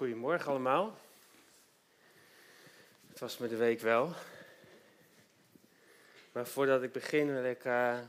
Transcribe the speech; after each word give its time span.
Goedemorgen 0.00 0.50
allemaal. 0.50 0.98
Het 3.08 3.18
was 3.18 3.38
me 3.38 3.48
de 3.48 3.56
week 3.56 3.80
wel. 3.80 4.14
Maar 6.32 6.46
voordat 6.46 6.82
ik 6.82 6.92
begin 6.92 7.32
wil 7.32 7.44
ik 7.44 7.64
uh, 7.64 8.00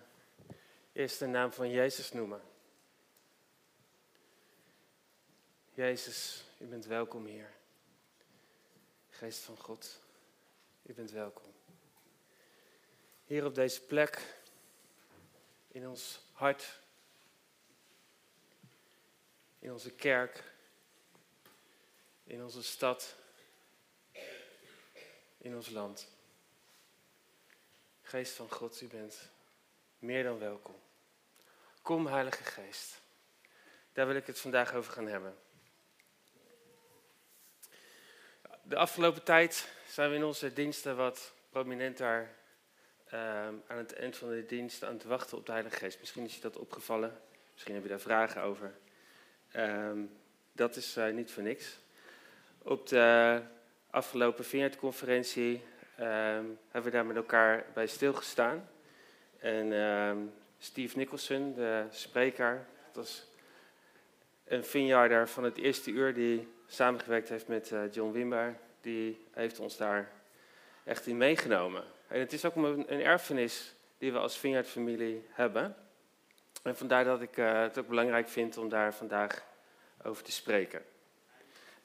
eerst 0.94 1.20
de 1.20 1.26
naam 1.26 1.52
van 1.52 1.70
Jezus 1.70 2.12
noemen. 2.12 2.42
Jezus, 5.74 6.44
u 6.58 6.66
bent 6.66 6.86
welkom 6.86 7.26
hier. 7.26 7.50
Geest 9.10 9.40
van 9.40 9.58
God, 9.58 10.02
u 10.84 10.94
bent 10.94 11.12
welkom. 11.12 11.54
Hier 13.26 13.46
op 13.46 13.56
deze 13.56 13.82
plek, 13.82 14.36
in 15.68 15.88
ons 15.88 16.26
hart, 16.34 16.80
in 19.60 19.72
onze 19.72 19.92
kerk 19.92 20.51
in 22.32 22.44
onze 22.44 22.64
stad, 22.64 23.16
in 25.38 25.56
ons 25.56 25.70
land. 25.70 26.08
Geest 28.02 28.34
van 28.34 28.52
God, 28.52 28.82
u 28.82 28.88
bent 28.88 29.30
meer 30.00 30.24
dan 30.24 30.40
welkom. 30.40 30.76
Kom, 31.82 32.08
Heilige 32.08 32.44
Geest. 32.44 33.02
Daar 33.94 34.08
wil 34.08 34.16
ik 34.16 34.28
het 34.28 34.40
vandaag 34.40 34.74
over 34.74 34.92
gaan 34.92 35.08
hebben. 35.08 35.38
De 38.64 38.76
afgelopen 38.76 39.24
tijd 39.24 39.68
zijn 39.88 40.10
we 40.10 40.16
in 40.16 40.24
onze 40.24 40.54
diensten 40.54 40.96
wat 40.96 41.34
prominenter 41.50 42.36
uh, 43.14 43.48
aan 43.48 43.78
het 43.78 43.94
eind 43.94 44.18
van 44.18 44.30
de 44.30 44.46
dienst 44.46 44.84
aan 44.84 44.94
het 44.94 45.04
wachten 45.04 45.38
op 45.38 45.46
de 45.46 45.52
Heilige 45.52 45.76
Geest. 45.76 46.00
Misschien 46.00 46.26
is 46.26 46.36
je 46.36 46.42
dat 46.42 46.58
opgevallen, 46.58 47.22
misschien 47.52 47.74
heb 47.74 47.84
je 47.84 47.90
daar 47.90 48.00
vragen 48.00 48.42
over. 48.42 48.78
Uh, 49.56 49.92
dat 50.52 50.76
is 50.76 50.98
uh, 50.98 51.14
niet 51.14 51.32
voor 51.32 51.44
niks. 51.44 51.81
Op 52.64 52.88
de 52.88 53.42
afgelopen 53.90 54.46
Vineyard-conferentie 54.46 55.64
um, 56.00 56.60
hebben 56.70 56.84
we 56.84 56.90
daar 56.90 57.06
met 57.06 57.16
elkaar 57.16 57.66
bij 57.74 57.88
stilgestaan. 57.88 58.70
En 59.40 59.72
um, 59.72 60.34
Steve 60.60 60.98
Nicholson, 60.98 61.54
de 61.54 61.86
spreker, 61.90 62.66
dat 62.86 62.96
was 62.96 63.28
een 64.46 64.64
Vineyarder 64.64 65.30
van 65.30 65.44
het 65.44 65.58
eerste 65.58 65.92
uur 65.92 66.14
die 66.14 66.48
samengewerkt 66.68 67.30
heeft 67.30 67.48
met 67.48 67.72
uh, 67.72 67.92
John 67.92 68.12
Wimber, 68.12 68.58
die 68.82 69.26
heeft 69.32 69.60
ons 69.60 69.78
daar 69.78 70.12
echt 70.84 71.08
in 71.08 71.18
meegenomen. 71.18 71.84
En 72.08 72.20
het 72.20 72.34
is 72.34 72.46
ook 72.46 72.56
een, 72.56 72.88
erfenis 72.88 73.74
die 73.98 74.12
we 74.12 74.18
als 74.18 74.38
Vineyard-familie 74.38 75.26
hebben. 75.30 75.76
En 76.64 76.78
vandaar 76.78 77.04
dat 77.04 77.22
ik 77.22 77.38
uh, 77.38 77.62
het 77.62 77.78
ook 77.78 77.88
belangrijk 77.88 78.30
vind 78.30 78.58
om 78.58 78.70
daar 78.70 78.94
vandaag 78.94 79.46
over 80.04 80.24
te 80.24 80.32
spreken 80.32 80.91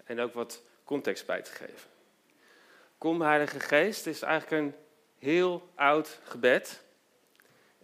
en 0.07 0.21
ook 0.21 0.35
wat 0.35 0.63
context 0.85 1.27
bij 1.27 1.43
te 1.43 1.51
geven. 1.51 1.91
Kom 2.99 3.21
Heilige 3.21 3.61
Geest 3.61 4.07
is 4.07 4.23
eigenlijk 4.23 4.63
een 4.63 4.75
heel 5.19 5.71
oud 5.75 6.21
gebed. 6.23 6.85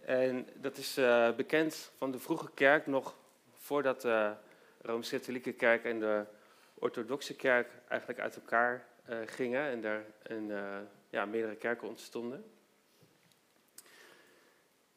En 0.05 0.47
dat 0.55 0.77
is 0.77 0.97
uh, 0.97 1.31
bekend 1.35 1.91
van 1.97 2.11
de 2.11 2.19
vroege 2.19 2.49
kerk, 2.53 2.87
nog 2.87 3.15
voordat 3.53 4.01
de 4.01 4.33
Rooms-Katholieke 4.81 5.51
kerk 5.51 5.83
en 5.83 5.99
de 5.99 6.25
Orthodoxe 6.73 7.35
kerk 7.35 7.69
eigenlijk 7.87 8.19
uit 8.19 8.35
elkaar 8.35 8.85
uh, 9.09 9.17
gingen 9.25 9.69
en 9.69 9.83
er 9.83 10.05
een, 10.23 10.49
uh, 10.49 10.77
ja, 11.09 11.25
meerdere 11.25 11.55
kerken 11.55 11.87
ontstonden. 11.87 12.51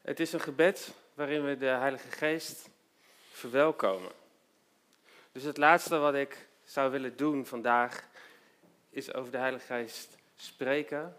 Het 0.01 0.19
is 0.19 0.33
een 0.33 0.39
gebed 0.39 0.93
waarin 1.13 1.45
we 1.45 1.57
de 1.57 1.65
Heilige 1.65 2.11
Geest 2.11 2.69
verwelkomen. 3.31 4.11
Dus 5.31 5.43
het 5.43 5.57
laatste 5.57 5.97
wat 5.97 6.13
ik 6.13 6.46
zou 6.67 6.91
willen 6.91 7.17
doen 7.17 7.45
vandaag, 7.45 8.09
is 8.89 9.13
over 9.13 9.31
de 9.31 9.37
Heilige 9.37 9.65
Geest 9.65 10.17
spreken 10.35 11.17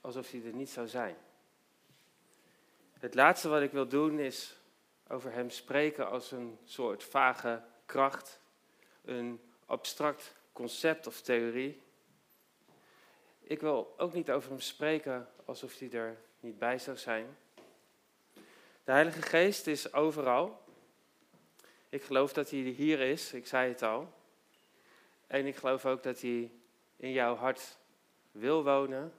alsof 0.00 0.30
hij 0.30 0.42
er 0.44 0.52
niet 0.52 0.70
zou 0.70 0.88
zijn. 0.88 1.16
Het 2.98 3.14
laatste 3.14 3.48
wat 3.48 3.62
ik 3.62 3.72
wil 3.72 3.88
doen 3.88 4.18
is 4.18 4.56
over 5.08 5.32
hem 5.32 5.50
spreken 5.50 6.10
als 6.10 6.30
een 6.30 6.58
soort 6.64 7.04
vage 7.04 7.62
kracht, 7.86 8.40
een 9.04 9.40
abstract 9.66 10.34
concept 10.52 11.06
of 11.06 11.20
theorie. 11.20 11.82
Ik 13.40 13.60
wil 13.60 13.94
ook 13.96 14.12
niet 14.12 14.30
over 14.30 14.50
hem 14.50 14.60
spreken 14.60 15.28
alsof 15.44 15.78
hij 15.78 15.90
er 15.90 16.16
niet 16.40 16.58
bij 16.58 16.78
zou 16.78 16.96
zijn. 16.96 17.36
De 18.84 18.92
Heilige 18.92 19.22
Geest 19.22 19.66
is 19.66 19.92
overal. 19.92 20.64
Ik 21.88 22.02
geloof 22.02 22.32
dat 22.32 22.50
hij 22.50 22.58
hier 22.58 23.00
is, 23.00 23.32
ik 23.32 23.46
zei 23.46 23.68
het 23.68 23.82
al. 23.82 24.12
En 25.26 25.46
ik 25.46 25.56
geloof 25.56 25.86
ook 25.86 26.02
dat 26.02 26.20
hij 26.20 26.50
in 26.96 27.12
jouw 27.12 27.34
hart 27.34 27.78
wil 28.30 28.64
wonen, 28.64 29.12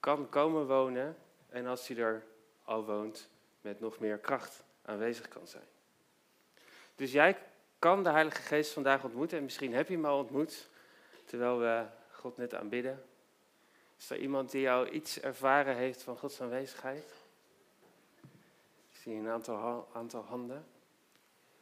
kan 0.00 0.28
komen 0.28 0.66
wonen. 0.66 1.16
En 1.48 1.66
als 1.66 1.88
hij 1.88 1.96
er 1.96 2.24
al 2.64 2.84
woont, 2.84 3.28
met 3.60 3.80
nog 3.80 3.98
meer 3.98 4.18
kracht 4.18 4.64
aanwezig 4.82 5.28
kan 5.28 5.46
zijn. 5.46 5.66
Dus 6.94 7.12
jij 7.12 7.38
kan 7.78 8.02
de 8.02 8.10
Heilige 8.10 8.42
Geest 8.42 8.72
vandaag 8.72 9.04
ontmoeten. 9.04 9.38
En 9.38 9.44
misschien 9.44 9.74
heb 9.74 9.88
je 9.88 9.94
hem 9.94 10.04
al 10.04 10.18
ontmoet, 10.18 10.68
terwijl 11.24 11.58
we 11.58 11.84
God 12.10 12.36
net 12.36 12.54
aanbidden. 12.54 13.04
Is 13.98 14.10
er 14.10 14.18
iemand 14.18 14.50
die 14.50 14.60
jou 14.60 14.88
iets 14.88 15.20
ervaren 15.20 15.76
heeft 15.76 16.02
van 16.02 16.16
Gods 16.16 16.40
aanwezigheid? 16.40 17.04
Ik 18.90 18.96
zie 19.00 19.14
een 19.14 19.28
aantal, 19.28 19.88
aantal 19.92 20.22
handen. 20.22 20.66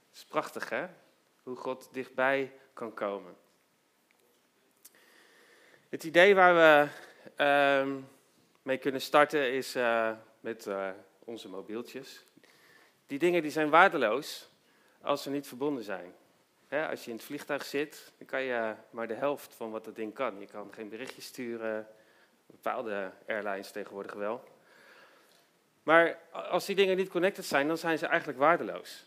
Het 0.09 0.17
is 0.17 0.25
prachtig, 0.25 0.69
hè? 0.69 0.87
Hoe 1.43 1.57
God 1.57 1.89
dichtbij 1.93 2.53
kan 2.73 2.95
komen. 2.95 3.37
Het 5.93 6.05
idee 6.05 6.35
waar 6.35 6.55
we 6.55 6.89
uh, 7.45 7.95
mee 8.63 8.79
kunnen 8.79 9.01
starten 9.01 9.53
is 9.53 9.77
uh, 9.77 10.11
met 10.41 10.67
uh, 10.67 10.91
onze 11.19 11.49
mobieltjes. 11.49 12.25
Die 13.07 13.19
dingen 13.19 13.43
die 13.43 13.51
zijn 13.51 13.71
waardeloos 13.71 14.49
als 15.01 15.23
ze 15.23 15.31
niet 15.31 15.47
verbonden 15.47 15.85
zijn. 15.85 16.15
Hè, 16.69 16.89
als 16.89 17.05
je 17.05 17.11
in 17.11 17.17
het 17.17 17.25
vliegtuig 17.25 17.65
zit, 17.65 18.13
dan 18.19 18.27
kan 18.27 18.43
je 18.43 18.75
maar 18.91 19.07
de 19.07 19.15
helft 19.15 19.55
van 19.55 19.71
wat 19.71 19.85
dat 19.85 19.97
ding 19.97 20.15
kan. 20.15 20.41
Je 20.41 20.47
kan 20.47 20.73
geen 20.75 20.89
berichtjes 20.89 21.25
sturen, 21.25 21.89
bepaalde 22.47 23.13
airlines 23.29 23.71
tegenwoordig 23.71 24.13
wel. 24.13 24.45
Maar 25.83 26.19
als 26.33 26.67
die 26.67 26.77
dingen 26.77 26.97
niet 26.97 27.09
connected 27.09 27.45
zijn, 27.45 27.67
dan 27.69 27.79
zijn 27.79 27.99
ze 27.99 28.07
eigenlijk 28.07 28.39
waardeloos. 28.39 29.07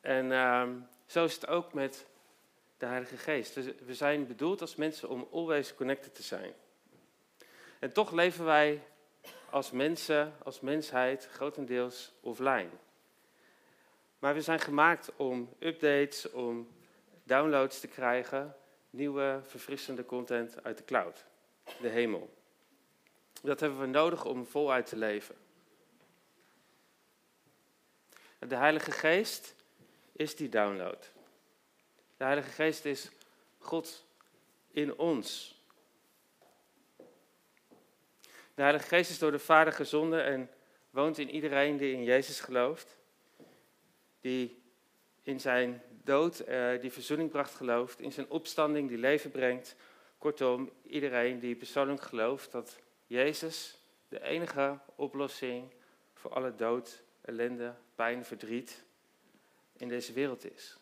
En 0.00 0.30
uh, 0.30 0.68
zo 1.06 1.24
is 1.24 1.34
het 1.34 1.46
ook 1.46 1.72
met 1.72 2.06
de 2.78 2.86
Heilige 2.86 3.16
Geest. 3.16 3.54
We 3.84 3.94
zijn 3.94 4.26
bedoeld 4.26 4.60
als 4.60 4.74
mensen 4.74 5.08
om 5.08 5.28
always 5.32 5.74
connected 5.74 6.14
te 6.14 6.22
zijn. 6.22 6.52
En 7.78 7.92
toch 7.92 8.12
leven 8.12 8.44
wij 8.44 8.82
als 9.50 9.70
mensen, 9.70 10.34
als 10.42 10.60
mensheid, 10.60 11.28
grotendeels 11.32 12.12
offline. 12.20 12.68
Maar 14.18 14.34
we 14.34 14.40
zijn 14.40 14.60
gemaakt 14.60 15.16
om 15.16 15.54
updates, 15.58 16.30
om 16.30 16.68
downloads 17.22 17.80
te 17.80 17.88
krijgen, 17.88 18.56
nieuwe 18.90 19.40
verfrissende 19.42 20.04
content 20.04 20.64
uit 20.64 20.78
de 20.78 20.84
cloud, 20.84 21.24
de 21.80 21.88
hemel. 21.88 22.36
Dat 23.42 23.60
hebben 23.60 23.80
we 23.80 23.86
nodig 23.86 24.24
om 24.24 24.46
voluit 24.46 24.86
te 24.86 24.96
leven. 24.96 25.34
De 28.38 28.56
Heilige 28.56 28.90
Geest 28.90 29.54
is 30.12 30.36
die 30.36 30.48
download. 30.48 31.12
De 32.18 32.24
Heilige 32.24 32.50
Geest 32.50 32.84
is 32.84 33.10
God 33.58 34.04
in 34.70 34.96
ons. 34.96 35.56
De 38.54 38.62
Heilige 38.62 38.88
Geest 38.88 39.10
is 39.10 39.18
door 39.18 39.30
de 39.30 39.38
Vader 39.38 39.72
gezonden 39.72 40.24
en 40.24 40.50
woont 40.90 41.18
in 41.18 41.30
iedereen 41.30 41.76
die 41.76 41.92
in 41.92 42.04
Jezus 42.04 42.40
gelooft. 42.40 42.96
Die 44.20 44.62
in 45.22 45.40
zijn 45.40 45.82
dood 46.04 46.48
uh, 46.48 46.80
die 46.80 46.92
verzoening 46.92 47.30
bracht 47.30 47.54
gelooft, 47.54 48.00
in 48.00 48.12
zijn 48.12 48.30
opstanding 48.30 48.88
die 48.88 48.98
leven 48.98 49.30
brengt. 49.30 49.76
Kortom, 50.18 50.72
iedereen 50.82 51.38
die 51.38 51.54
persoonlijk 51.54 52.02
gelooft 52.02 52.52
dat 52.52 52.78
Jezus 53.06 53.78
de 54.08 54.22
enige 54.22 54.78
oplossing 54.94 55.72
voor 56.14 56.32
alle 56.32 56.54
dood, 56.54 57.02
ellende, 57.20 57.74
pijn, 57.94 58.24
verdriet 58.24 58.84
in 59.76 59.88
deze 59.88 60.12
wereld 60.12 60.52
is. 60.52 60.77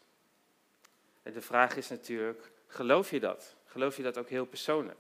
De 1.32 1.40
vraag 1.40 1.76
is 1.76 1.88
natuurlijk, 1.88 2.50
geloof 2.66 3.10
je 3.10 3.20
dat? 3.20 3.54
Geloof 3.64 3.96
je 3.96 4.02
dat 4.02 4.18
ook 4.18 4.28
heel 4.28 4.46
persoonlijk? 4.46 4.98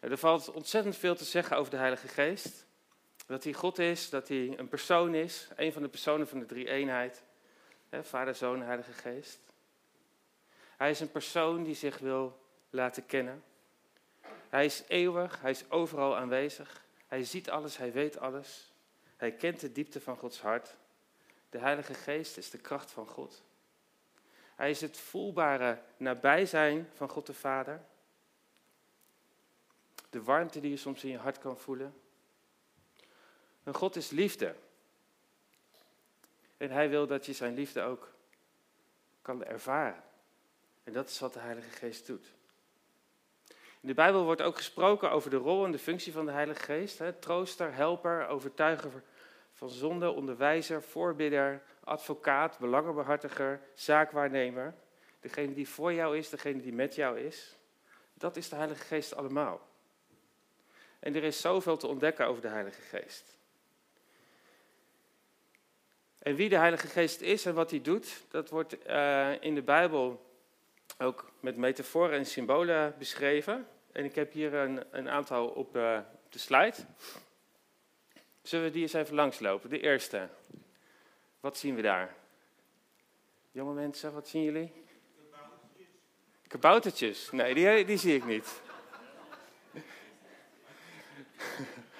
Er 0.00 0.18
valt 0.18 0.50
ontzettend 0.50 0.96
veel 0.96 1.14
te 1.14 1.24
zeggen 1.24 1.56
over 1.56 1.70
de 1.70 1.76
Heilige 1.76 2.08
Geest. 2.08 2.66
Dat 3.26 3.44
hij 3.44 3.52
God 3.52 3.78
is, 3.78 4.10
dat 4.10 4.28
hij 4.28 4.58
een 4.58 4.68
persoon 4.68 5.14
is, 5.14 5.48
een 5.56 5.72
van 5.72 5.82
de 5.82 5.88
personen 5.88 6.28
van 6.28 6.38
de 6.38 6.46
drie 6.46 6.68
eenheid. 6.68 7.22
Vader, 7.90 8.34
Zoon, 8.34 8.62
Heilige 8.62 8.92
Geest. 8.92 9.40
Hij 10.76 10.90
is 10.90 11.00
een 11.00 11.10
persoon 11.10 11.62
die 11.62 11.74
zich 11.74 11.98
wil 11.98 12.40
laten 12.70 13.06
kennen. 13.06 13.42
Hij 14.48 14.64
is 14.64 14.82
eeuwig, 14.88 15.40
hij 15.40 15.50
is 15.50 15.70
overal 15.70 16.16
aanwezig. 16.16 16.84
Hij 17.06 17.24
ziet 17.24 17.50
alles, 17.50 17.76
hij 17.76 17.92
weet 17.92 18.18
alles. 18.18 18.72
Hij 19.16 19.32
kent 19.32 19.60
de 19.60 19.72
diepte 19.72 20.00
van 20.00 20.16
Gods 20.16 20.40
hart. 20.40 20.76
De 21.50 21.58
Heilige 21.58 21.94
Geest 21.94 22.36
is 22.36 22.50
de 22.50 22.58
kracht 22.58 22.90
van 22.90 23.06
God. 23.06 23.42
Hij 24.58 24.70
is 24.70 24.80
het 24.80 24.98
voelbare 24.98 25.82
nabijzijn 25.96 26.88
van 26.94 27.08
God 27.08 27.26
de 27.26 27.34
Vader. 27.34 27.80
De 30.10 30.22
warmte 30.22 30.60
die 30.60 30.70
je 30.70 30.76
soms 30.76 31.04
in 31.04 31.10
je 31.10 31.18
hart 31.18 31.38
kan 31.38 31.58
voelen. 31.58 31.94
En 33.62 33.74
God 33.74 33.96
is 33.96 34.10
liefde. 34.10 34.54
En 36.56 36.70
hij 36.70 36.88
wil 36.88 37.06
dat 37.06 37.26
je 37.26 37.32
zijn 37.32 37.54
liefde 37.54 37.82
ook 37.82 38.12
kan 39.22 39.44
ervaren. 39.44 40.02
En 40.84 40.92
dat 40.92 41.08
is 41.08 41.18
wat 41.18 41.32
de 41.32 41.40
Heilige 41.40 41.70
Geest 41.70 42.06
doet. 42.06 42.26
In 43.80 43.88
de 43.88 43.94
Bijbel 43.94 44.24
wordt 44.24 44.42
ook 44.42 44.56
gesproken 44.56 45.10
over 45.10 45.30
de 45.30 45.36
rol 45.36 45.64
en 45.64 45.72
de 45.72 45.78
functie 45.78 46.12
van 46.12 46.26
de 46.26 46.32
Heilige 46.32 46.62
Geest. 46.62 46.98
Hè? 46.98 47.12
Trooster, 47.12 47.74
helper, 47.74 48.26
overtuiger 48.26 49.02
van 49.58 49.70
zonde, 49.70 50.10
onderwijzer, 50.10 50.82
voorbidder, 50.82 51.62
advocaat, 51.84 52.58
belangenbehartiger, 52.58 53.60
zaakwaarnemer. 53.74 54.74
Degene 55.20 55.54
die 55.54 55.68
voor 55.68 55.92
jou 55.92 56.16
is, 56.16 56.28
degene 56.28 56.60
die 56.60 56.72
met 56.72 56.94
jou 56.94 57.20
is. 57.20 57.56
Dat 58.14 58.36
is 58.36 58.48
de 58.48 58.56
Heilige 58.56 58.84
Geest 58.84 59.14
allemaal. 59.14 59.68
En 60.98 61.14
er 61.14 61.22
is 61.22 61.40
zoveel 61.40 61.76
te 61.76 61.86
ontdekken 61.86 62.26
over 62.26 62.42
de 62.42 62.48
Heilige 62.48 62.80
Geest. 62.80 63.36
En 66.18 66.34
wie 66.34 66.48
de 66.48 66.56
Heilige 66.56 66.86
Geest 66.86 67.20
is 67.20 67.46
en 67.46 67.54
wat 67.54 67.70
hij 67.70 67.80
doet, 67.80 68.24
dat 68.28 68.50
wordt 68.50 68.86
uh, 68.86 69.42
in 69.42 69.54
de 69.54 69.62
Bijbel 69.62 70.26
ook 70.98 71.30
met 71.40 71.56
metaforen 71.56 72.18
en 72.18 72.26
symbolen 72.26 72.94
beschreven. 72.98 73.68
En 73.92 74.04
ik 74.04 74.14
heb 74.14 74.32
hier 74.32 74.54
een, 74.54 74.84
een 74.90 75.08
aantal 75.08 75.48
op, 75.48 75.56
op 75.56 75.72
de 76.28 76.38
slide. 76.38 76.76
Zullen 78.48 78.64
we 78.64 78.70
die 78.70 78.82
eens 78.82 78.92
even 78.92 79.14
langslopen? 79.14 79.70
De 79.70 79.80
eerste. 79.80 80.28
Wat 81.40 81.58
zien 81.58 81.74
we 81.74 81.82
daar? 81.82 82.14
Jonge 83.50 83.74
mensen, 83.74 84.12
wat 84.12 84.28
zien 84.28 84.42
jullie? 84.42 84.72
Kaboutertjes. 85.30 85.86
Kaboutertjes? 86.46 87.30
Nee, 87.30 87.54
die, 87.54 87.84
die 87.84 87.96
zie 87.96 88.14
ik 88.14 88.24
niet. 88.24 88.60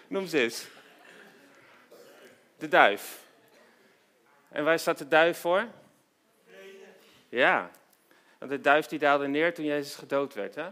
Noem 0.06 0.26
ze 0.26 0.38
eens. 0.38 0.66
De 2.56 2.68
duif. 2.68 3.26
En 4.48 4.64
waar 4.64 4.78
staat 4.78 4.98
de 4.98 5.08
duif 5.08 5.38
voor? 5.38 5.68
Ja, 7.28 7.70
want 8.38 8.50
de 8.50 8.60
duif 8.60 8.86
die 8.86 8.98
daalde 8.98 9.26
neer 9.26 9.54
toen 9.54 9.64
Jezus 9.64 9.94
gedood 9.94 10.34
werd. 10.34 10.54
Hè? 10.54 10.70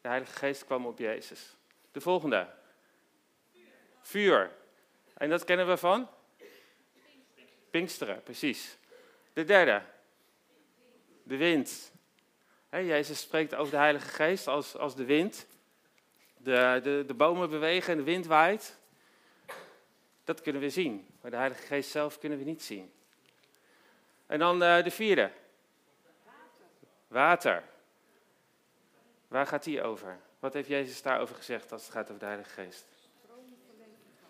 De 0.00 0.08
Heilige 0.08 0.36
Geest 0.36 0.64
kwam 0.64 0.86
op 0.86 0.98
Jezus. 0.98 1.56
De 1.92 2.00
volgende. 2.00 2.60
Vuur. 4.02 4.50
En 5.14 5.30
dat 5.30 5.44
kennen 5.44 5.68
we 5.68 5.76
van? 5.76 6.08
Pinksteren, 7.70 8.22
precies. 8.22 8.76
De 9.32 9.44
derde. 9.44 9.82
De 11.22 11.36
wind. 11.36 11.92
Jezus 12.70 13.20
spreekt 13.20 13.54
over 13.54 13.70
de 13.70 13.78
Heilige 13.78 14.08
Geest 14.08 14.46
als, 14.48 14.76
als 14.76 14.96
de 14.96 15.04
wind. 15.04 15.46
De, 16.36 16.80
de, 16.82 17.04
de 17.06 17.14
bomen 17.14 17.50
bewegen 17.50 17.92
en 17.92 17.98
de 17.98 18.04
wind 18.04 18.26
waait. 18.26 18.78
Dat 20.24 20.40
kunnen 20.40 20.62
we 20.62 20.70
zien. 20.70 21.06
Maar 21.20 21.30
de 21.30 21.36
Heilige 21.36 21.62
Geest 21.62 21.90
zelf 21.90 22.18
kunnen 22.18 22.38
we 22.38 22.44
niet 22.44 22.62
zien. 22.62 22.92
En 24.26 24.38
dan 24.38 24.62
uh, 24.62 24.82
de 24.82 24.90
vierde. 24.90 25.30
Water. 27.08 27.64
Waar 29.28 29.46
gaat 29.46 29.64
die 29.64 29.82
over? 29.82 30.18
Wat 30.38 30.52
heeft 30.52 30.68
Jezus 30.68 31.02
daarover 31.02 31.36
gezegd 31.36 31.72
als 31.72 31.82
het 31.82 31.92
gaat 31.92 32.06
over 32.06 32.18
de 32.18 32.24
Heilige 32.24 32.50
Geest? 32.50 32.84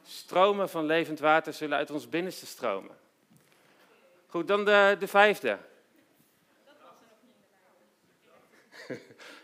Stromen 0.05 0.69
van 0.69 0.87
levend 0.87 1.19
water 1.19 1.53
zullen 1.53 1.79
uit 1.79 1.91
ons 1.91 2.09
binnenste 2.09 2.47
stromen. 2.47 2.97
Goed, 4.27 4.49
dan 4.49 4.65
de, 4.65 4.97
de 4.99 5.09
vijfde. 5.09 5.59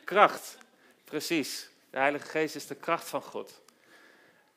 kracht, 0.05 0.59
precies. 1.05 1.69
De 1.91 1.99
Heilige 1.99 2.27
Geest 2.27 2.55
is 2.55 2.67
de 2.67 2.75
kracht 2.75 3.09
van 3.09 3.23
God. 3.23 3.61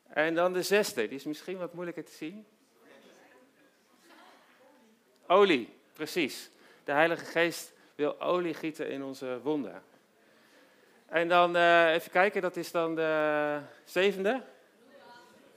En 0.08 0.34
dan 0.34 0.52
de 0.52 0.62
zesde, 0.62 1.08
die 1.08 1.18
is 1.18 1.24
misschien 1.24 1.58
wat 1.58 1.72
moeilijker 1.72 2.04
te 2.04 2.12
zien. 2.12 2.46
Olie, 5.26 5.76
precies. 5.92 6.50
De 6.84 6.92
Heilige 6.92 7.24
Geest 7.24 7.72
wil 7.94 8.20
olie 8.20 8.54
gieten 8.54 8.90
in 8.90 9.02
onze 9.02 9.40
wonden. 9.42 9.82
En 11.06 11.28
dan 11.28 11.56
uh, 11.56 11.92
even 11.92 12.10
kijken, 12.10 12.42
dat 12.42 12.56
is 12.56 12.70
dan 12.70 12.94
de 12.94 13.60
zevende. 13.84 14.42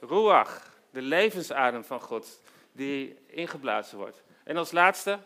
Ruach, 0.07 0.74
de 0.90 1.02
levensadem 1.02 1.84
van 1.84 2.02
God, 2.02 2.42
die 2.72 3.18
ingeblazen 3.28 3.98
wordt. 3.98 4.24
En 4.44 4.57
als 4.57 4.72
laatste, 4.72 5.19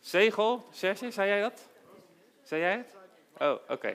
zegel. 0.00 0.66
Serge, 0.70 1.10
zei 1.10 1.28
jij 1.28 1.40
dat? 1.40 1.68
Zei 2.42 2.60
jij 2.60 2.76
het? 2.76 2.96
Oh, 3.38 3.54
oké. 3.68 3.94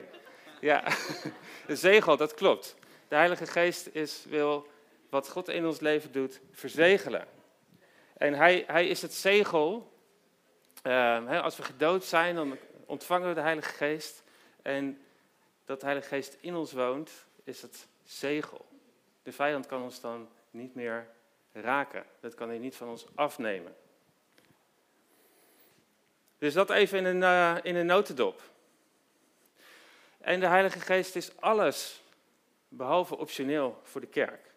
Ja, 0.60 0.84
de 1.66 1.76
zegel, 1.76 2.16
dat 2.16 2.34
klopt. 2.34 2.76
De 3.08 3.14
Heilige 3.14 3.46
Geest 3.46 3.88
is, 3.92 4.24
wil 4.28 4.66
wat 5.08 5.28
God 5.28 5.48
in 5.48 5.66
ons 5.66 5.80
leven 5.80 6.12
doet, 6.12 6.40
verzegelen. 6.52 7.26
En 8.16 8.34
hij, 8.34 8.64
hij 8.66 8.86
is 8.86 9.02
het 9.02 9.14
zegel. 9.14 9.92
Uh, 10.82 11.42
als 11.42 11.56
we 11.56 11.62
gedood 11.62 12.04
zijn, 12.04 12.34
dan 12.34 12.56
ontvangen 12.86 13.28
we 13.28 13.34
de 13.34 13.40
Heilige 13.40 13.74
Geest. 13.74 14.22
En 14.62 15.02
dat 15.64 15.80
de 15.80 15.86
Heilige 15.86 16.08
Geest 16.08 16.36
in 16.40 16.54
ons 16.54 16.72
woont, 16.72 17.10
is 17.44 17.62
het 17.62 17.86
zegel. 18.10 18.66
De 19.22 19.32
vijand 19.32 19.66
kan 19.66 19.82
ons 19.82 20.00
dan 20.00 20.28
niet 20.50 20.74
meer 20.74 21.06
raken. 21.52 22.04
Dat 22.20 22.34
kan 22.34 22.48
hij 22.48 22.58
niet 22.58 22.76
van 22.76 22.88
ons 22.88 23.06
afnemen. 23.14 23.76
Dus 26.38 26.54
dat 26.54 26.70
even 26.70 26.98
in 26.98 27.04
een, 27.04 27.22
uh, 27.22 27.56
in 27.62 27.76
een 27.76 27.86
notendop. 27.86 28.42
En 30.18 30.40
de 30.40 30.46
Heilige 30.46 30.80
Geest 30.80 31.16
is 31.16 31.40
alles 31.40 32.02
behalve 32.68 33.16
optioneel 33.16 33.80
voor 33.82 34.00
de 34.00 34.06
kerk. 34.06 34.50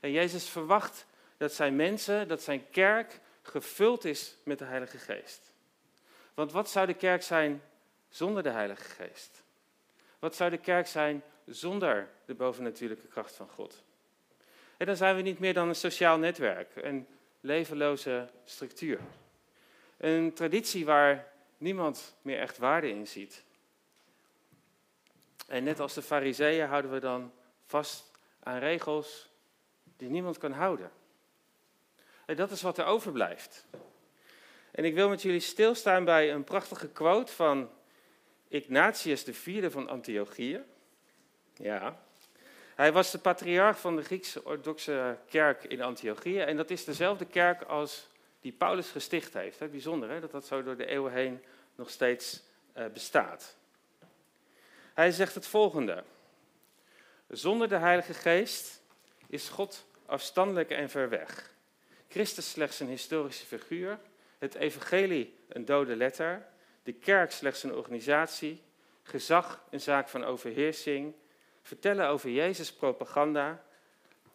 En 0.00 0.10
Jezus 0.10 0.48
verwacht 0.48 1.06
dat 1.36 1.52
zijn 1.52 1.76
mensen, 1.76 2.28
dat 2.28 2.42
zijn 2.42 2.70
kerk 2.70 3.20
gevuld 3.42 4.04
is 4.04 4.36
met 4.42 4.58
de 4.58 4.64
Heilige 4.64 4.98
Geest. 4.98 5.52
Want 6.34 6.52
wat 6.52 6.70
zou 6.70 6.86
de 6.86 6.94
kerk 6.94 7.22
zijn 7.22 7.62
zonder 8.08 8.42
de 8.42 8.50
Heilige 8.50 8.84
Geest? 8.84 9.42
Wat 10.20 10.36
zou 10.36 10.50
de 10.50 10.58
kerk 10.58 10.86
zijn 10.86 11.22
zonder 11.46 12.08
de 12.24 12.34
bovennatuurlijke 12.34 13.06
kracht 13.06 13.34
van 13.34 13.48
God? 13.48 13.82
En 14.76 14.86
dan 14.86 14.96
zijn 14.96 15.16
we 15.16 15.22
niet 15.22 15.38
meer 15.38 15.54
dan 15.54 15.68
een 15.68 15.74
sociaal 15.74 16.18
netwerk, 16.18 16.76
een 16.76 17.06
levenloze 17.40 18.28
structuur. 18.44 19.00
Een 19.96 20.32
traditie 20.32 20.84
waar 20.84 21.32
niemand 21.58 22.16
meer 22.22 22.38
echt 22.38 22.58
waarde 22.58 22.88
in 22.88 23.06
ziet. 23.06 23.44
En 25.46 25.64
net 25.64 25.80
als 25.80 25.94
de 25.94 26.02
fariseeën 26.02 26.66
houden 26.66 26.90
we 26.90 27.00
dan 27.00 27.32
vast 27.66 28.10
aan 28.42 28.58
regels 28.58 29.28
die 29.96 30.08
niemand 30.08 30.38
kan 30.38 30.52
houden. 30.52 30.90
En 32.24 32.36
dat 32.36 32.50
is 32.50 32.62
wat 32.62 32.78
er 32.78 32.84
overblijft. 32.84 33.66
En 34.70 34.84
ik 34.84 34.94
wil 34.94 35.08
met 35.08 35.22
jullie 35.22 35.40
stilstaan 35.40 36.04
bij 36.04 36.32
een 36.32 36.44
prachtige 36.44 36.88
quote 36.88 37.32
van 37.32 37.70
Ignatius 38.50 39.24
IV 39.26 39.72
van 39.72 39.88
Antiochië. 39.88 40.62
Ja. 41.54 42.02
Hij 42.74 42.92
was 42.92 43.10
de 43.10 43.18
patriarch 43.18 43.80
van 43.80 43.96
de 43.96 44.02
Griekse 44.02 44.44
orthodoxe 44.44 45.18
kerk 45.28 45.64
in 45.64 45.82
Antiochië. 45.82 46.38
En 46.38 46.56
dat 46.56 46.70
is 46.70 46.84
dezelfde 46.84 47.24
kerk 47.24 47.62
als 47.62 48.08
die 48.40 48.52
Paulus 48.52 48.90
gesticht 48.90 49.34
heeft. 49.34 49.70
Bijzonder 49.70 50.10
hè? 50.10 50.20
dat 50.20 50.30
dat 50.30 50.46
zo 50.46 50.62
door 50.62 50.76
de 50.76 50.86
eeuwen 50.86 51.12
heen 51.12 51.42
nog 51.74 51.90
steeds 51.90 52.42
uh, 52.76 52.86
bestaat. 52.86 53.56
Hij 54.94 55.10
zegt 55.10 55.34
het 55.34 55.46
volgende. 55.46 56.04
Zonder 57.28 57.68
de 57.68 57.76
Heilige 57.76 58.14
Geest 58.14 58.82
is 59.26 59.48
God 59.48 59.86
afstandelijk 60.06 60.70
en 60.70 60.90
ver 60.90 61.08
weg. 61.08 61.54
Christus 62.08 62.50
slechts 62.50 62.80
een 62.80 62.88
historische 62.88 63.46
figuur, 63.46 63.98
het 64.38 64.54
evangelie 64.54 65.34
een 65.48 65.64
dode 65.64 65.96
letter, 65.96 66.46
de 66.82 66.92
kerk 66.92 67.32
slechts 67.32 67.62
een 67.62 67.74
organisatie, 67.74 68.62
gezag 69.02 69.64
een 69.70 69.80
zaak 69.80 70.08
van 70.08 70.24
overheersing, 70.24 71.14
vertellen 71.62 72.08
over 72.08 72.30
Jezus 72.30 72.72
propaganda, 72.72 73.64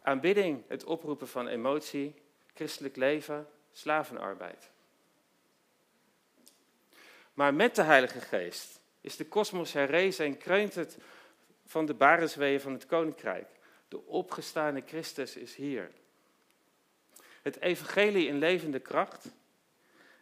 aanbidding 0.01 0.63
het 0.67 0.83
oproepen 0.83 1.27
van 1.27 1.47
emotie, 1.47 2.15
christelijk 2.53 2.95
leven, 2.95 3.47
slavenarbeid. 3.71 4.69
Maar 7.33 7.53
met 7.53 7.75
de 7.75 7.81
Heilige 7.81 8.19
Geest 8.19 8.79
is 9.01 9.15
de 9.15 9.25
kosmos 9.25 9.73
herrezen 9.73 10.25
en 10.25 10.37
kreunt 10.37 10.75
het 10.75 10.97
van 11.65 11.85
de 11.85 11.93
barensweeën 11.93 12.61
van 12.61 12.73
het 12.73 12.85
koninkrijk. 12.85 13.47
De 13.87 14.05
opgestane 14.05 14.83
Christus 14.85 15.35
is 15.35 15.55
hier. 15.55 15.91
Het 17.41 17.61
evangelie 17.61 18.27
in 18.27 18.37
levende 18.37 18.79
kracht 18.79 19.25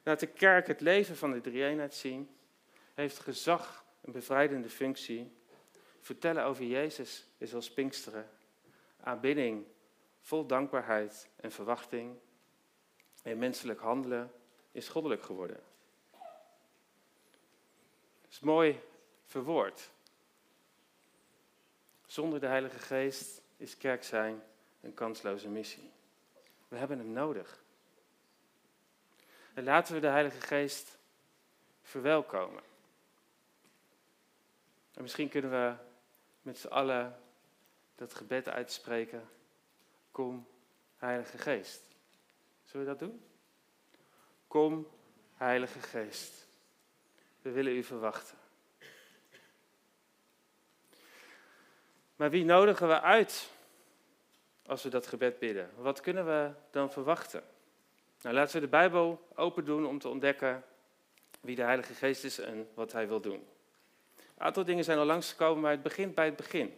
laat 0.03 0.19
de 0.19 0.27
kerk 0.27 0.67
het 0.67 0.81
leven 0.81 1.17
van 1.17 1.31
de 1.31 1.41
drie-eenheid 1.41 1.93
zien, 1.93 2.29
heeft 2.93 3.19
gezag, 3.19 3.85
een 4.01 4.11
bevrijdende 4.11 4.69
functie. 4.69 5.31
Vertellen 5.99 6.43
over 6.43 6.63
Jezus 6.63 7.25
is 7.37 7.53
als 7.53 7.73
Pinksteren, 7.73 8.29
aanbidding, 8.99 9.65
vol 10.21 10.45
dankbaarheid 10.45 11.29
en 11.35 11.51
verwachting. 11.51 12.17
En 13.21 13.37
menselijk 13.37 13.79
handelen 13.79 14.31
is 14.71 14.89
goddelijk 14.89 15.23
geworden. 15.23 15.63
Dat 18.21 18.31
is 18.31 18.39
mooi 18.39 18.79
verwoord. 19.25 19.91
Zonder 22.05 22.39
de 22.39 22.45
Heilige 22.45 22.79
Geest 22.79 23.41
is 23.57 23.77
kerk 23.77 24.03
zijn 24.03 24.43
een 24.81 24.93
kansloze 24.93 25.49
missie. 25.49 25.91
We 26.67 26.77
hebben 26.77 26.97
hem 26.97 27.11
nodig. 27.11 27.62
En 29.53 29.63
laten 29.63 29.93
we 29.93 29.99
de 29.99 30.07
Heilige 30.07 30.41
Geest 30.41 30.97
verwelkomen. 31.81 32.63
En 34.93 35.01
misschien 35.01 35.29
kunnen 35.29 35.51
we 35.51 35.73
met 36.41 36.57
z'n 36.57 36.67
allen 36.67 37.19
dat 37.95 38.13
gebed 38.13 38.49
uitspreken. 38.49 39.29
Kom, 40.11 40.47
Heilige 40.97 41.37
Geest. 41.37 41.81
Zullen 42.63 42.85
we 42.85 42.91
dat 42.91 42.99
doen? 42.99 43.23
Kom, 44.47 44.87
Heilige 45.33 45.79
Geest. 45.79 46.47
We 47.41 47.51
willen 47.51 47.75
u 47.75 47.83
verwachten. 47.83 48.37
Maar 52.15 52.29
wie 52.29 52.45
nodigen 52.45 52.87
we 52.87 53.01
uit 53.01 53.49
als 54.65 54.83
we 54.83 54.89
dat 54.89 55.07
gebed 55.07 55.39
bidden? 55.39 55.69
Wat 55.75 56.01
kunnen 56.01 56.25
we 56.25 56.51
dan 56.71 56.91
verwachten? 56.91 57.43
Nou, 58.23 58.35
laten 58.35 58.55
we 58.55 58.61
de 58.61 58.67
Bijbel 58.67 59.27
open 59.35 59.65
doen 59.65 59.85
om 59.85 59.99
te 59.99 60.07
ontdekken 60.07 60.63
wie 61.41 61.55
de 61.55 61.61
Heilige 61.61 61.93
Geest 61.93 62.23
is 62.23 62.39
en 62.39 62.69
wat 62.73 62.91
hij 62.91 63.07
wil 63.07 63.21
doen. 63.21 63.47
Een 64.17 64.45
aantal 64.45 64.63
dingen 64.63 64.83
zijn 64.83 64.97
al 64.97 65.05
langsgekomen, 65.05 65.61
maar 65.61 65.71
het 65.71 65.83
begint 65.83 66.15
bij 66.15 66.25
het 66.25 66.35
begin. 66.35 66.77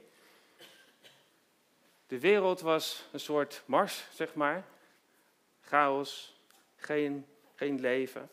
De 2.08 2.20
wereld 2.20 2.62
was 2.62 3.06
een 3.12 3.20
soort 3.20 3.64
mars, 3.66 4.08
zeg 4.14 4.34
maar. 4.34 4.66
Chaos, 5.62 6.40
geen, 6.76 7.26
geen 7.56 7.80
leven. 7.80 8.30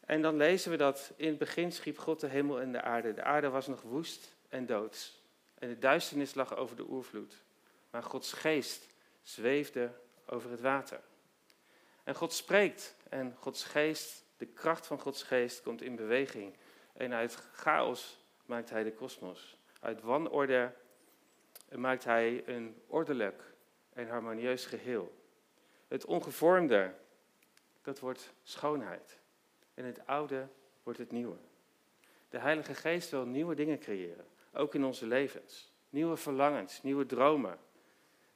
En 0.00 0.22
dan 0.22 0.36
lezen 0.36 0.70
we 0.70 0.76
dat 0.76 1.12
in 1.16 1.28
het 1.28 1.38
begin 1.38 1.72
schiep 1.72 1.98
God 1.98 2.20
de 2.20 2.26
hemel 2.26 2.60
en 2.60 2.72
de 2.72 2.82
aarde. 2.82 3.14
De 3.14 3.22
aarde 3.22 3.48
was 3.48 3.66
nog 3.66 3.82
woest 3.82 4.34
en 4.48 4.66
doods. 4.66 5.20
En 5.54 5.68
de 5.68 5.78
duisternis 5.78 6.34
lag 6.34 6.56
over 6.56 6.76
de 6.76 6.88
oervloed. 6.88 7.34
Maar 7.90 8.02
Gods 8.02 8.32
geest 8.32 8.86
zweefde 9.22 9.90
over 10.30 10.50
het 10.50 10.60
water. 10.60 11.00
En 12.04 12.14
God 12.14 12.32
spreekt 12.32 12.96
en 13.08 13.36
Gods 13.38 13.64
geest, 13.64 14.24
de 14.36 14.46
kracht 14.46 14.86
van 14.86 15.00
Gods 15.00 15.22
geest 15.22 15.62
komt 15.62 15.82
in 15.82 15.96
beweging. 15.96 16.56
En 16.92 17.12
uit 17.12 17.34
chaos 17.34 18.24
maakt 18.46 18.70
hij 18.70 18.82
de 18.82 18.92
kosmos. 18.92 19.56
Uit 19.80 20.00
wanorde 20.00 20.72
maakt 21.68 22.04
hij 22.04 22.48
een 22.48 22.82
ordelijk 22.86 23.54
en 23.92 24.08
harmonieus 24.08 24.66
geheel. 24.66 25.18
Het 25.88 26.04
ongevormde, 26.04 26.94
dat 27.82 27.98
wordt 27.98 28.32
schoonheid. 28.42 29.18
En 29.74 29.84
het 29.84 30.06
oude 30.06 30.48
wordt 30.82 30.98
het 30.98 31.12
nieuwe. 31.12 31.36
De 32.28 32.38
Heilige 32.38 32.74
Geest 32.74 33.10
wil 33.10 33.24
nieuwe 33.24 33.54
dingen 33.54 33.78
creëren, 33.78 34.26
ook 34.52 34.74
in 34.74 34.84
onze 34.84 35.06
levens. 35.06 35.72
Nieuwe 35.88 36.16
verlangens, 36.16 36.82
nieuwe 36.82 37.06
dromen. 37.06 37.58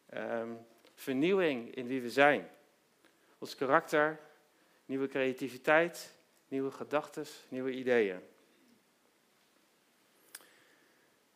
Ehm, 0.07 0.51
vernieuwing 0.95 1.75
in 1.75 1.87
wie 1.87 2.03
we 2.03 2.11
zijn. 2.11 2.51
Ons 3.39 3.55
karakter, 3.55 4.21
nieuwe 4.87 5.09
creativiteit, 5.09 6.15
nieuwe 6.49 6.71
gedachten, 6.71 7.27
nieuwe 7.49 7.73
ideeën. 7.73 8.21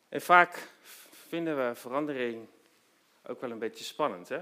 En 0.09 0.21
vaak 0.21 0.69
vinden 1.27 1.67
we 1.67 1.75
verandering 1.75 2.47
ook 3.23 3.41
wel 3.41 3.51
een 3.51 3.59
beetje 3.59 3.83
spannend. 3.83 4.29
Hè? 4.29 4.41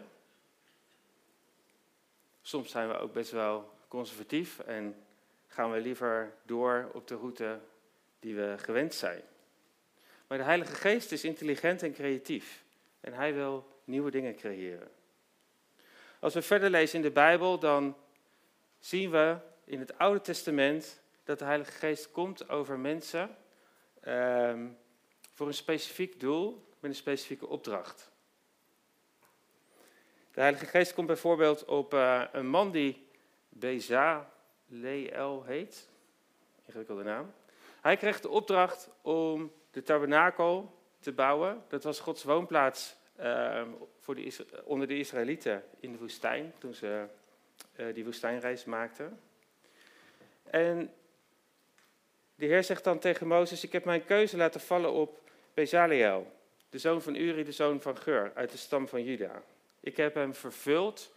Soms 2.41 2.71
zijn 2.71 2.87
we 2.87 2.97
ook 2.97 3.13
best 3.13 3.31
wel 3.31 3.73
conservatief 3.87 4.59
en 4.59 5.05
gaan 5.47 5.71
we 5.71 5.79
liever 5.79 6.33
door 6.43 6.89
op 6.93 7.07
de 7.07 7.15
route 7.15 7.59
die 8.19 8.35
we 8.35 8.55
gewend 8.57 8.93
zijn. 8.93 9.21
Maar 10.27 10.37
de 10.37 10.43
Heilige 10.43 10.75
Geest 10.75 11.11
is 11.11 11.23
intelligent 11.23 11.83
en 11.83 11.93
creatief 11.93 12.63
en 12.99 13.13
hij 13.13 13.33
wil 13.33 13.81
nieuwe 13.83 14.11
dingen 14.11 14.35
creëren. 14.35 14.91
Als 16.19 16.33
we 16.33 16.41
verder 16.41 16.69
lezen 16.69 16.95
in 16.95 17.01
de 17.01 17.11
Bijbel, 17.11 17.59
dan 17.59 17.97
zien 18.79 19.11
we 19.11 19.37
in 19.63 19.79
het 19.79 19.97
Oude 19.97 20.21
Testament 20.21 21.01
dat 21.23 21.39
de 21.39 21.45
Heilige 21.45 21.71
Geest 21.71 22.11
komt 22.11 22.49
over 22.49 22.79
mensen 22.79 23.37
ehm, 24.01 24.67
voor 25.33 25.47
een 25.47 25.53
specifiek 25.53 26.19
doel 26.19 26.67
met 26.79 26.91
een 26.91 26.97
specifieke 26.97 27.47
opdracht. 27.47 28.11
De 30.31 30.41
Heilige 30.41 30.65
Geest 30.65 30.93
komt 30.93 31.07
bijvoorbeeld 31.07 31.65
op 31.65 31.93
uh, 31.93 32.23
een 32.31 32.47
man 32.47 32.71
die 32.71 33.07
Bezaleel 33.49 34.23
heet. 35.45 35.89
Ingewikkelde 36.65 37.03
naam. 37.03 37.33
Hij 37.81 37.97
kreeg 37.97 38.19
de 38.19 38.29
opdracht 38.29 38.89
om 39.01 39.51
de 39.71 39.83
tabernakel 39.83 40.81
te 40.99 41.11
bouwen. 41.11 41.63
Dat 41.67 41.83
was 41.83 41.99
Gods 41.99 42.23
woonplaats 42.23 42.96
voor 43.99 44.15
de, 44.15 44.45
onder 44.63 44.87
de 44.87 44.97
Israëlieten 44.97 45.63
in 45.79 45.91
de 45.91 45.97
woestijn, 45.97 46.53
toen 46.57 46.73
ze 46.73 47.05
uh, 47.75 47.93
die 47.93 48.05
woestijnreis 48.05 48.65
maakten. 48.65 49.19
En 50.43 50.93
de 52.35 52.45
Heer 52.45 52.63
zegt 52.63 52.83
dan 52.83 52.99
tegen 52.99 53.27
Mozes, 53.27 53.63
ik 53.63 53.71
heb 53.71 53.85
mijn 53.85 54.05
keuze 54.05 54.37
laten 54.37 54.61
vallen 54.61 54.91
op 54.91 55.19
Bezaleel 55.53 56.35
de 56.69 56.77
zoon 56.77 57.01
van 57.01 57.15
Uri, 57.15 57.43
de 57.43 57.51
zoon 57.51 57.81
van 57.81 57.97
Geur, 57.97 58.31
uit 58.35 58.51
de 58.51 58.57
stam 58.57 58.87
van 58.87 59.03
Juda. 59.03 59.41
Ik 59.79 59.97
heb 59.97 60.13
hem 60.13 60.33
vervuld 60.33 61.13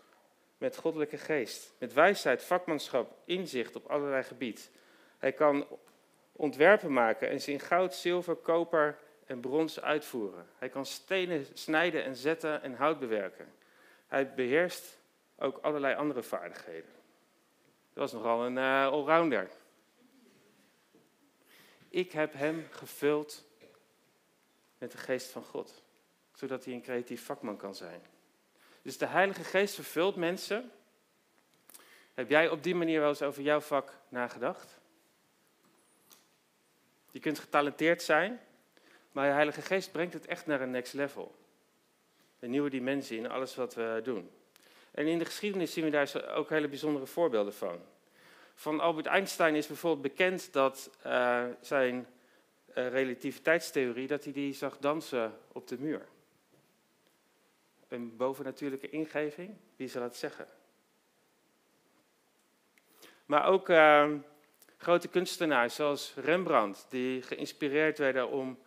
met 0.59 0.76
goddelijke 0.76 1.19
geest, 1.19 1.73
met 1.78 1.92
wijsheid, 1.92 2.42
vakmanschap, 2.42 3.16
inzicht 3.25 3.76
op 3.76 3.87
allerlei 3.87 4.23
gebied. 4.23 4.71
Hij 5.19 5.33
kan 5.33 5.66
ontwerpen 6.33 6.92
maken 6.92 7.28
en 7.28 7.40
ze 7.40 7.52
in 7.52 7.61
goud, 7.61 7.95
zilver, 7.95 8.35
koper 8.35 8.99
en 9.30 9.40
brons 9.40 9.80
uitvoeren. 9.80 10.46
Hij 10.58 10.68
kan 10.68 10.87
stenen 10.87 11.46
snijden 11.52 12.04
en 12.04 12.16
zetten 12.16 12.62
en 12.62 12.75
hout 12.75 12.99
bewerken. 12.99 13.52
Hij 14.06 14.34
beheerst 14.34 14.99
ook 15.37 15.58
allerlei 15.58 15.94
andere 15.94 16.22
vaardigheden. 16.22 16.90
Dat 17.92 18.10
was 18.10 18.12
nogal 18.12 18.46
een 18.46 18.56
uh, 18.56 18.87
allrounder. 18.87 19.50
Ik 21.88 22.12
heb 22.12 22.32
hem 22.32 22.66
gevuld 22.70 23.44
met 24.78 24.92
de 24.92 24.99
geest 24.99 25.30
van 25.30 25.44
God. 25.44 25.82
Zodat 26.32 26.64
hij 26.64 26.75
een 26.75 26.82
creatief 26.82 27.25
vakman 27.25 27.56
kan 27.56 27.75
zijn. 27.75 28.02
Dus 28.82 28.99
de 28.99 29.06
Heilige 29.06 29.44
Geest 29.44 29.75
vervult 29.75 30.16
mensen. 30.16 30.70
Heb 32.14 32.28
jij 32.28 32.49
op 32.49 32.62
die 32.62 32.75
manier 32.75 33.00
wel 33.00 33.08
eens 33.08 33.22
over 33.22 33.42
jouw 33.42 33.60
vak 33.60 33.94
nagedacht? 34.08 34.78
Je 37.10 37.20
kunt 37.20 37.38
getalenteerd 37.38 38.02
zijn, 38.02 38.40
maar 39.12 39.26
de 39.26 39.32
Heilige 39.32 39.62
Geest 39.62 39.92
brengt 39.92 40.12
het 40.12 40.26
echt 40.26 40.46
naar 40.46 40.60
een 40.60 40.70
next 40.70 40.92
level. 40.92 41.34
Een 42.38 42.50
nieuwe 42.50 42.70
dimensie 42.70 43.18
in 43.18 43.30
alles 43.30 43.54
wat 43.54 43.74
we 43.74 44.00
doen. 44.02 44.30
En 44.90 45.06
in 45.06 45.18
de 45.18 45.24
geschiedenis 45.24 45.72
zien 45.72 45.84
we 45.84 45.90
daar 45.90 46.32
ook 46.34 46.48
hele 46.48 46.68
bijzondere 46.68 47.06
voorbeelden 47.06 47.54
van. 47.54 47.80
Van 48.54 48.80
Albert 48.80 49.06
Einstein 49.06 49.54
is 49.54 49.66
bijvoorbeeld 49.66 50.02
bekend 50.02 50.52
dat 50.52 50.90
uh, 51.06 51.44
zijn 51.60 52.06
uh, 52.74 52.88
relativiteitstheorie 52.88 54.06
dat 54.06 54.24
hij 54.24 54.32
die 54.32 54.52
zag 54.52 54.78
dansen 54.78 55.38
op 55.52 55.68
de 55.68 55.78
muur. 55.78 56.06
Een 57.88 58.16
bovennatuurlijke 58.16 58.90
ingeving, 58.90 59.56
wie 59.76 59.88
zal 59.88 60.02
het 60.02 60.16
zeggen? 60.16 60.46
Maar 63.26 63.46
ook 63.46 63.68
uh, 63.68 64.10
grote 64.76 65.08
kunstenaars 65.08 65.74
zoals 65.74 66.14
Rembrandt, 66.16 66.86
die 66.88 67.22
geïnspireerd 67.22 67.98
werden 67.98 68.30
om 68.30 68.58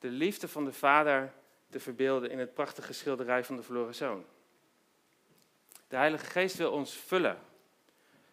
de 0.00 0.08
liefde 0.08 0.48
van 0.48 0.64
de 0.64 0.72
vader 0.72 1.32
te 1.68 1.80
verbeelden 1.80 2.30
in 2.30 2.38
het 2.38 2.54
prachtige 2.54 2.92
schilderij 2.92 3.44
van 3.44 3.56
de 3.56 3.62
verloren 3.62 3.94
zoon. 3.94 4.24
De 5.88 5.96
Heilige 5.96 6.26
Geest 6.26 6.56
wil 6.56 6.72
ons 6.72 6.96
vullen 6.96 7.38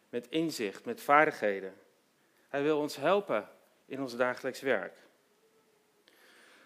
met 0.09 0.27
inzicht, 0.29 0.85
met 0.85 1.01
vaardigheden. 1.01 1.73
Hij 2.49 2.63
wil 2.63 2.79
ons 2.79 2.95
helpen 2.95 3.49
in 3.85 4.01
ons 4.01 4.15
dagelijks 4.15 4.61
werk. 4.61 4.93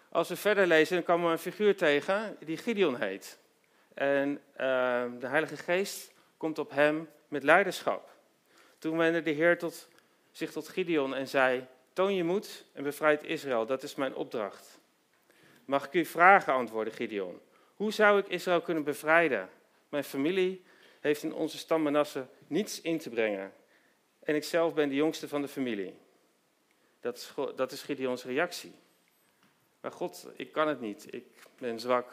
Als 0.08 0.28
we 0.28 0.36
verder 0.36 0.66
lezen, 0.66 0.94
dan 0.94 1.04
komen 1.04 1.26
we 1.26 1.32
een 1.32 1.38
figuur 1.38 1.76
tegen 1.76 2.36
die 2.40 2.56
Gideon 2.56 2.96
heet. 2.96 3.38
En 3.94 4.30
uh, 4.30 5.04
de 5.18 5.26
Heilige 5.26 5.56
Geest 5.56 6.12
komt 6.36 6.58
op 6.58 6.70
hem 6.70 7.08
met 7.28 7.42
leiderschap. 7.42 8.10
Toen 8.78 8.96
wendde 8.96 9.22
de 9.22 9.30
Heer 9.30 9.58
tot, 9.58 9.88
zich 10.30 10.52
tot 10.52 10.68
Gideon 10.68 11.14
en 11.14 11.28
zei: 11.28 11.66
Toon 11.92 12.14
je 12.14 12.24
moed 12.24 12.64
en 12.72 12.82
bevrijd 12.82 13.24
Israël, 13.24 13.66
dat 13.66 13.82
is 13.82 13.94
mijn 13.94 14.14
opdracht. 14.14 14.80
Mag 15.64 15.86
ik 15.86 15.92
u 15.92 16.04
vragen, 16.04 16.52
antwoordde 16.52 16.94
Gideon. 16.94 17.40
Hoe 17.74 17.92
zou 17.92 18.18
ik 18.18 18.28
Israël 18.28 18.60
kunnen 18.60 18.84
bevrijden? 18.84 19.48
Mijn 19.88 20.04
familie 20.04 20.64
heeft 21.00 21.22
in 21.22 21.34
onze 21.34 21.58
stam 21.58 21.82
Manasse 21.82 22.26
niets 22.46 22.80
in 22.80 22.98
te 22.98 23.10
brengen. 23.10 23.52
En 24.22 24.34
ik 24.34 24.44
zelf 24.44 24.74
ben 24.74 24.88
de 24.88 24.94
jongste 24.94 25.28
van 25.28 25.42
de 25.42 25.48
familie. 25.48 25.94
Dat 27.00 27.16
is, 27.16 27.32
dat 27.56 27.72
is 27.72 27.82
Gideons 27.82 28.24
reactie. 28.24 28.72
Maar 29.80 29.92
God, 29.92 30.26
ik 30.36 30.52
kan 30.52 30.68
het 30.68 30.80
niet. 30.80 31.14
Ik 31.14 31.26
ben 31.58 31.80
zwak. 31.80 32.12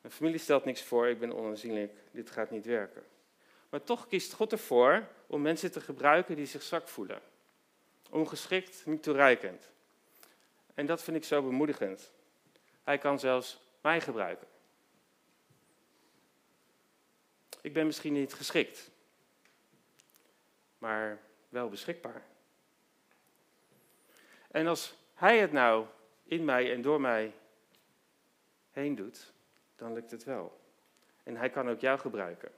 Mijn 0.00 0.14
familie 0.14 0.38
stelt 0.38 0.64
niks 0.64 0.82
voor. 0.82 1.06
Ik 1.06 1.18
ben 1.18 1.34
onaanzienlijk. 1.34 1.92
Dit 2.10 2.30
gaat 2.30 2.50
niet 2.50 2.66
werken. 2.66 3.02
Maar 3.68 3.82
toch 3.82 4.06
kiest 4.08 4.32
God 4.32 4.52
ervoor 4.52 5.08
om 5.26 5.42
mensen 5.42 5.72
te 5.72 5.80
gebruiken 5.80 6.36
die 6.36 6.46
zich 6.46 6.62
zwak 6.62 6.88
voelen. 6.88 7.20
Ongeschikt, 8.10 8.86
niet 8.86 9.02
toereikend. 9.02 9.68
En 10.74 10.86
dat 10.86 11.02
vind 11.02 11.16
ik 11.16 11.24
zo 11.24 11.42
bemoedigend. 11.42 12.12
Hij 12.86 12.98
kan 12.98 13.18
zelfs 13.18 13.60
mij 13.80 14.00
gebruiken. 14.00 14.46
Ik 17.60 17.72
ben 17.72 17.86
misschien 17.86 18.12
niet 18.12 18.34
geschikt, 18.34 18.90
maar 20.78 21.18
wel 21.48 21.68
beschikbaar. 21.68 22.22
En 24.50 24.66
als 24.66 24.96
hij 25.14 25.38
het 25.38 25.52
nou 25.52 25.86
in 26.24 26.44
mij 26.44 26.72
en 26.72 26.82
door 26.82 27.00
mij 27.00 27.34
heen 28.70 28.94
doet, 28.94 29.32
dan 29.76 29.92
lukt 29.92 30.10
het 30.10 30.24
wel. 30.24 30.60
En 31.22 31.36
hij 31.36 31.50
kan 31.50 31.70
ook 31.70 31.80
jou 31.80 31.98
gebruiken. 31.98 32.52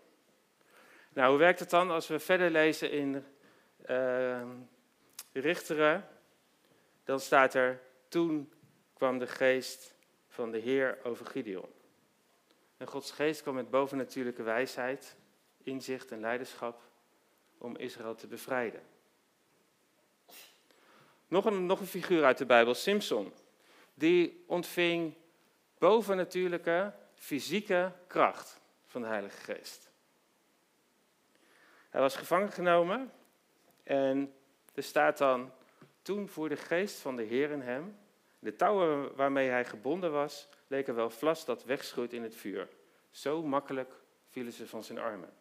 Nou, 1.13 1.31
hoe 1.31 1.39
werkt 1.39 1.61
het 1.61 1.71
dan 1.71 1.91
als 1.91 2.07
we 2.07 2.19
verder 2.19 2.51
lezen 2.51 2.91
in 2.91 3.25
uh, 3.91 4.43
Richteren? 5.33 6.09
Dan 7.05 7.21
staat 7.21 7.55
er, 7.55 7.81
toen 8.09 8.53
kwam 8.93 9.19
de 9.19 9.27
geest 9.27 9.97
van 10.39 10.51
de 10.51 10.59
Heer 10.59 10.99
over 11.03 11.27
Gideon. 11.27 11.69
En 12.77 12.87
Gods 12.87 13.11
geest 13.11 13.43
kwam 13.43 13.55
met 13.55 13.71
bovennatuurlijke 13.71 14.43
wijsheid, 14.43 15.17
inzicht 15.63 16.11
en 16.11 16.21
leiderschap 16.21 16.83
om 17.59 17.77
Israël 17.77 18.15
te 18.15 18.27
bevrijden. 18.27 18.83
Nog 21.29 21.45
een, 21.45 21.67
nog 21.67 21.81
een 21.81 21.87
figuur 21.87 22.25
uit 22.25 22.39
de 22.39 22.47
Bijbel, 22.47 22.75
Simpson. 22.75 23.33
Die 23.95 24.45
ontving 24.47 25.15
bovennatuurlijke 25.79 26.95
fysieke 27.15 27.93
kracht 28.07 28.61
van 28.87 29.03
de 29.03 29.09
Heilige 29.09 29.53
Geest. 29.53 29.91
Hij 31.89 32.01
was 32.01 32.17
gevangen 32.17 32.53
genomen 32.53 33.13
en 33.83 34.35
er 34.75 34.83
staat 34.83 35.19
dan, 35.19 35.53
toen 36.03 36.29
voerde 36.29 36.55
de 36.55 36.61
geest 36.61 36.99
van 36.99 37.17
de 37.17 37.23
Heer 37.23 37.51
in 37.51 37.61
hem. 37.61 37.99
De 38.39 38.57
touwen 38.57 39.15
waarmee 39.15 39.49
hij 39.49 39.65
gebonden 39.65 40.13
was, 40.13 40.49
leken 40.67 40.95
wel 40.95 41.11
vlas 41.11 41.45
dat 41.45 41.65
wegschoot 41.65 42.13
in 42.13 42.23
het 42.23 42.35
vuur. 42.35 42.69
Zo 43.11 43.43
makkelijk 43.43 43.93
vielen 44.31 44.53
ze 44.53 44.67
van 44.67 44.85
zijn 44.85 44.99
armen. 44.99 45.33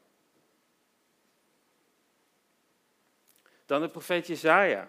Dan 3.65 3.81
de 3.81 3.89
profeet 3.89 4.27
Jezaja. 4.27 4.87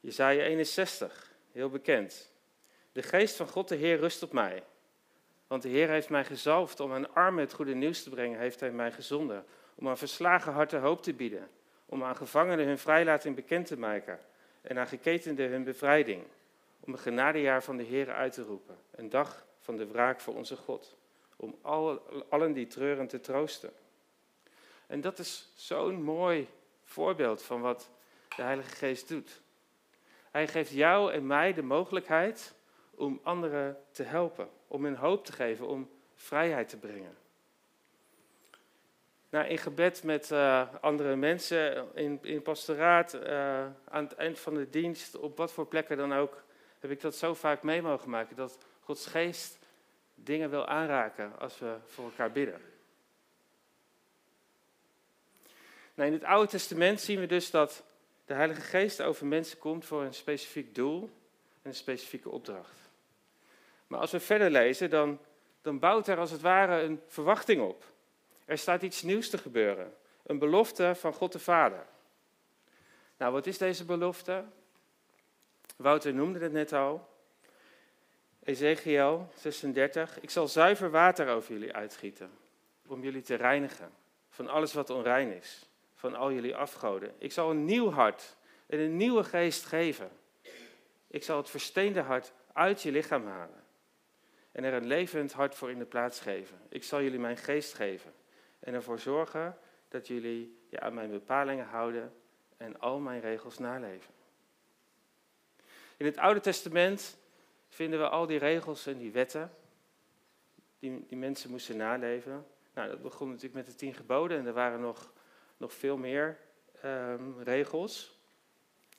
Jezaja 0.00 0.42
61, 0.42 1.32
heel 1.52 1.68
bekend. 1.68 2.32
De 2.92 3.02
geest 3.02 3.36
van 3.36 3.48
God 3.48 3.68
de 3.68 3.74
Heer 3.74 3.98
rust 3.98 4.22
op 4.22 4.32
mij. 4.32 4.62
Want 5.46 5.62
de 5.62 5.68
Heer 5.68 5.88
heeft 5.88 6.08
mij 6.08 6.24
gezalfd 6.24 6.80
om 6.80 6.92
aan 6.92 7.14
armen 7.14 7.44
het 7.44 7.52
goede 7.52 7.74
nieuws 7.74 8.02
te 8.02 8.10
brengen, 8.10 8.38
heeft 8.38 8.60
hij 8.60 8.70
mij 8.70 8.92
gezonden. 8.92 9.44
Om 9.74 9.88
aan 9.88 9.98
verslagen 9.98 10.52
harten 10.52 10.80
hoop 10.80 11.02
te 11.02 11.14
bieden. 11.14 11.50
Om 11.86 12.04
aan 12.04 12.16
gevangenen 12.16 12.66
hun 12.66 12.78
vrijlating 12.78 13.34
bekend 13.34 13.66
te 13.66 13.78
maken. 13.78 14.20
En 14.64 14.78
aan 14.78 14.86
geketenden 14.86 15.50
hun 15.50 15.64
bevrijding. 15.64 16.22
Om 16.80 16.92
een 16.92 16.98
genadejaar 16.98 17.62
van 17.62 17.76
de 17.76 17.82
Heer 17.82 18.12
uit 18.12 18.32
te 18.32 18.42
roepen. 18.42 18.78
Een 18.90 19.08
dag 19.08 19.46
van 19.60 19.76
de 19.76 19.86
wraak 19.86 20.20
voor 20.20 20.34
onze 20.34 20.56
God. 20.56 20.96
Om 21.36 21.58
allen 22.28 22.52
die 22.52 22.66
treuren 22.66 23.06
te 23.06 23.20
troosten. 23.20 23.72
En 24.86 25.00
dat 25.00 25.18
is 25.18 25.48
zo'n 25.54 26.02
mooi 26.02 26.48
voorbeeld 26.84 27.42
van 27.42 27.60
wat 27.60 27.90
de 28.36 28.42
Heilige 28.42 28.76
Geest 28.76 29.08
doet. 29.08 29.40
Hij 30.30 30.48
geeft 30.48 30.70
jou 30.70 31.12
en 31.12 31.26
mij 31.26 31.52
de 31.52 31.62
mogelijkheid 31.62 32.54
om 32.90 33.20
anderen 33.22 33.76
te 33.90 34.02
helpen, 34.02 34.48
om 34.66 34.84
hun 34.84 34.96
hoop 34.96 35.24
te 35.24 35.32
geven, 35.32 35.66
om 35.66 35.90
vrijheid 36.14 36.68
te 36.68 36.78
brengen. 36.78 37.16
Nou, 39.34 39.46
in 39.46 39.58
gebed 39.58 40.02
met 40.02 40.30
uh, 40.30 40.74
andere 40.80 41.16
mensen, 41.16 41.88
in, 41.94 42.18
in 42.22 42.42
pastoraat, 42.42 43.14
uh, 43.14 43.66
aan 43.88 44.04
het 44.04 44.14
eind 44.14 44.38
van 44.38 44.54
de 44.54 44.70
dienst, 44.70 45.16
op 45.16 45.36
wat 45.36 45.52
voor 45.52 45.66
plekken 45.66 45.96
dan 45.96 46.12
ook, 46.12 46.42
heb 46.80 46.90
ik 46.90 47.00
dat 47.00 47.14
zo 47.14 47.34
vaak 47.34 47.62
mee 47.62 47.82
mogen 47.82 48.10
maken. 48.10 48.36
Dat 48.36 48.58
Gods 48.80 49.06
geest 49.06 49.58
dingen 50.14 50.50
wil 50.50 50.66
aanraken 50.66 51.38
als 51.38 51.58
we 51.58 51.76
voor 51.86 52.04
elkaar 52.04 52.32
bidden. 52.32 52.60
Nou, 55.94 56.08
in 56.08 56.14
het 56.14 56.24
Oude 56.24 56.50
Testament 56.50 57.00
zien 57.00 57.20
we 57.20 57.26
dus 57.26 57.50
dat 57.50 57.82
de 58.24 58.34
Heilige 58.34 58.60
Geest 58.60 59.02
over 59.02 59.26
mensen 59.26 59.58
komt 59.58 59.84
voor 59.84 60.02
een 60.02 60.14
specifiek 60.14 60.74
doel 60.74 61.02
en 61.62 61.70
een 61.70 61.74
specifieke 61.74 62.30
opdracht. 62.30 62.90
Maar 63.86 64.00
als 64.00 64.10
we 64.10 64.20
verder 64.20 64.50
lezen, 64.50 64.90
dan, 64.90 65.18
dan 65.62 65.78
bouwt 65.78 66.08
er 66.08 66.18
als 66.18 66.30
het 66.30 66.40
ware 66.40 66.82
een 66.82 67.00
verwachting 67.06 67.62
op. 67.62 67.92
Er 68.44 68.58
staat 68.58 68.82
iets 68.82 69.02
nieuws 69.02 69.30
te 69.30 69.38
gebeuren. 69.38 69.94
Een 70.26 70.38
belofte 70.38 70.92
van 70.94 71.12
God 71.12 71.32
de 71.32 71.38
Vader. 71.38 71.86
Nou, 73.16 73.32
wat 73.32 73.46
is 73.46 73.58
deze 73.58 73.84
belofte? 73.84 74.44
Wouter 75.76 76.14
noemde 76.14 76.38
het 76.38 76.52
net 76.52 76.72
al. 76.72 77.08
Ezekiel 78.42 79.28
36. 79.36 80.20
Ik 80.20 80.30
zal 80.30 80.48
zuiver 80.48 80.90
water 80.90 81.28
over 81.28 81.52
jullie 81.52 81.72
uitgieten. 81.72 82.30
Om 82.86 83.02
jullie 83.02 83.22
te 83.22 83.34
reinigen 83.34 83.92
van 84.30 84.48
alles 84.48 84.72
wat 84.72 84.90
onrein 84.90 85.32
is 85.32 85.68
van 85.94 86.14
al 86.14 86.32
jullie 86.32 86.56
afgoden. 86.56 87.14
Ik 87.18 87.32
zal 87.32 87.50
een 87.50 87.64
nieuw 87.64 87.90
hart 87.90 88.36
en 88.66 88.78
een 88.78 88.96
nieuwe 88.96 89.24
geest 89.24 89.64
geven. 89.64 90.10
Ik 91.06 91.22
zal 91.22 91.36
het 91.36 91.50
versteende 91.50 92.00
hart 92.00 92.32
uit 92.52 92.82
je 92.82 92.90
lichaam 92.90 93.26
halen. 93.26 93.62
En 94.52 94.64
er 94.64 94.72
een 94.72 94.86
levend 94.86 95.32
hart 95.32 95.54
voor 95.54 95.70
in 95.70 95.78
de 95.78 95.84
plaats 95.84 96.20
geven. 96.20 96.58
Ik 96.68 96.84
zal 96.84 97.02
jullie 97.02 97.18
mijn 97.18 97.36
geest 97.36 97.74
geven. 97.74 98.12
En 98.64 98.74
ervoor 98.74 98.98
zorgen 98.98 99.58
dat 99.88 100.06
jullie 100.06 100.58
aan 100.72 100.94
mijn 100.94 101.10
bepalingen 101.10 101.66
houden 101.66 102.12
en 102.56 102.80
al 102.80 102.98
mijn 102.98 103.20
regels 103.20 103.58
naleven. 103.58 104.14
In 105.96 106.06
het 106.06 106.18
Oude 106.18 106.40
Testament 106.40 107.18
vinden 107.68 107.98
we 107.98 108.08
al 108.08 108.26
die 108.26 108.38
regels 108.38 108.86
en 108.86 108.98
die 108.98 109.12
wetten 109.12 109.50
die, 110.78 111.04
die 111.06 111.18
mensen 111.18 111.50
moesten 111.50 111.76
naleven. 111.76 112.46
Nou, 112.74 112.88
dat 112.88 113.02
begon 113.02 113.28
natuurlijk 113.28 113.54
met 113.54 113.66
de 113.66 113.74
tien 113.74 113.94
geboden 113.94 114.38
en 114.38 114.46
er 114.46 114.52
waren 114.52 114.80
nog 114.80 115.12
nog 115.56 115.72
veel 115.72 115.96
meer 115.96 116.38
um, 116.84 117.42
regels, 117.42 118.18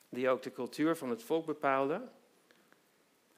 die 0.08 0.28
ook 0.28 0.42
de 0.42 0.52
cultuur 0.52 0.96
van 0.96 1.10
het 1.10 1.22
volk 1.22 1.46
bepaalden. 1.46 2.12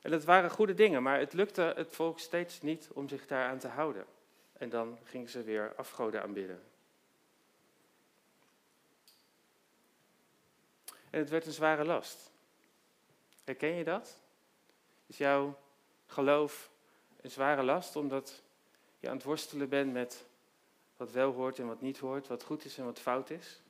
En 0.00 0.10
dat 0.10 0.24
waren 0.24 0.50
goede 0.50 0.74
dingen, 0.74 1.02
maar 1.02 1.18
het 1.18 1.32
lukte 1.32 1.72
het 1.76 1.88
volk 1.92 2.18
steeds 2.18 2.60
niet 2.60 2.88
om 2.92 3.08
zich 3.08 3.26
daaraan 3.26 3.58
te 3.58 3.68
houden. 3.68 4.04
En 4.58 4.68
dan 4.68 4.98
gingen 5.04 5.28
ze 5.28 5.42
weer 5.42 5.74
afgoden 5.76 6.22
aanbidden. 6.22 6.62
En 11.10 11.18
het 11.18 11.28
werd 11.28 11.46
een 11.46 11.52
zware 11.52 11.84
last. 11.84 12.30
Herken 13.44 13.74
je 13.74 13.84
dat? 13.84 14.18
Is 15.06 15.16
jouw 15.16 15.58
geloof 16.06 16.70
een 17.20 17.30
zware 17.30 17.62
last 17.62 17.96
omdat 17.96 18.42
je 19.00 19.08
aan 19.08 19.16
het 19.16 19.24
worstelen 19.24 19.68
bent 19.68 19.92
met 19.92 20.24
wat 20.96 21.12
wel 21.12 21.32
hoort 21.32 21.58
en 21.58 21.66
wat 21.66 21.80
niet 21.80 21.98
hoort, 21.98 22.26
wat 22.26 22.42
goed 22.42 22.64
is 22.64 22.78
en 22.78 22.84
wat 22.84 22.98
fout 22.98 23.30
is. 23.30 23.60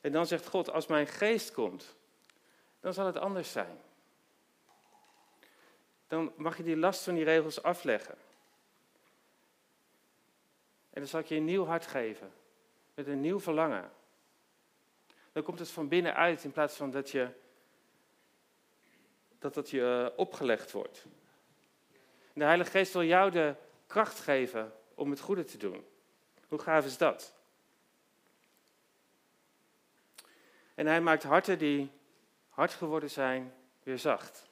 En 0.00 0.12
dan 0.12 0.26
zegt 0.26 0.46
God, 0.46 0.70
als 0.70 0.86
mijn 0.86 1.06
geest 1.06 1.52
komt, 1.52 1.94
dan 2.80 2.94
zal 2.94 3.06
het 3.06 3.16
anders 3.16 3.52
zijn. 3.52 3.80
Dan 6.06 6.32
mag 6.36 6.56
je 6.56 6.62
die 6.62 6.76
last 6.76 7.02
van 7.02 7.14
die 7.14 7.24
regels 7.24 7.62
afleggen. 7.62 8.14
En 10.90 11.02
dan 11.02 11.06
zal 11.06 11.20
ik 11.20 11.26
je 11.26 11.34
een 11.34 11.44
nieuw 11.44 11.64
hart 11.64 11.86
geven, 11.86 12.32
met 12.94 13.06
een 13.06 13.20
nieuw 13.20 13.40
verlangen. 13.40 13.92
Dan 15.32 15.42
komt 15.42 15.58
het 15.58 15.70
van 15.70 15.88
binnenuit 15.88 16.44
in 16.44 16.52
plaats 16.52 16.76
van 16.76 16.90
dat 16.90 17.10
je 17.10 17.28
dat 19.38 19.54
het 19.54 19.70
je 19.70 20.12
opgelegd 20.16 20.72
wordt 20.72 21.06
de 22.40 22.44
Heilige 22.44 22.70
Geest 22.70 22.92
wil 22.92 23.02
jou 23.02 23.30
de 23.30 23.54
kracht 23.86 24.20
geven 24.20 24.72
om 24.94 25.10
het 25.10 25.20
goede 25.20 25.44
te 25.44 25.56
doen. 25.56 25.86
Hoe 26.48 26.58
gaaf 26.58 26.84
is 26.84 26.96
dat? 26.96 27.34
En 30.74 30.86
hij 30.86 31.00
maakt 31.00 31.22
harten 31.22 31.58
die 31.58 31.90
hard 32.48 32.72
geworden 32.72 33.10
zijn, 33.10 33.54
weer 33.82 33.98
zacht. 33.98 34.48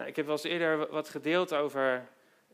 Nou, 0.00 0.12
ik 0.12 0.18
heb 0.18 0.26
wel 0.26 0.34
eens 0.34 0.44
eerder 0.44 0.90
wat 0.90 1.08
gedeeld 1.08 1.54
over 1.54 2.08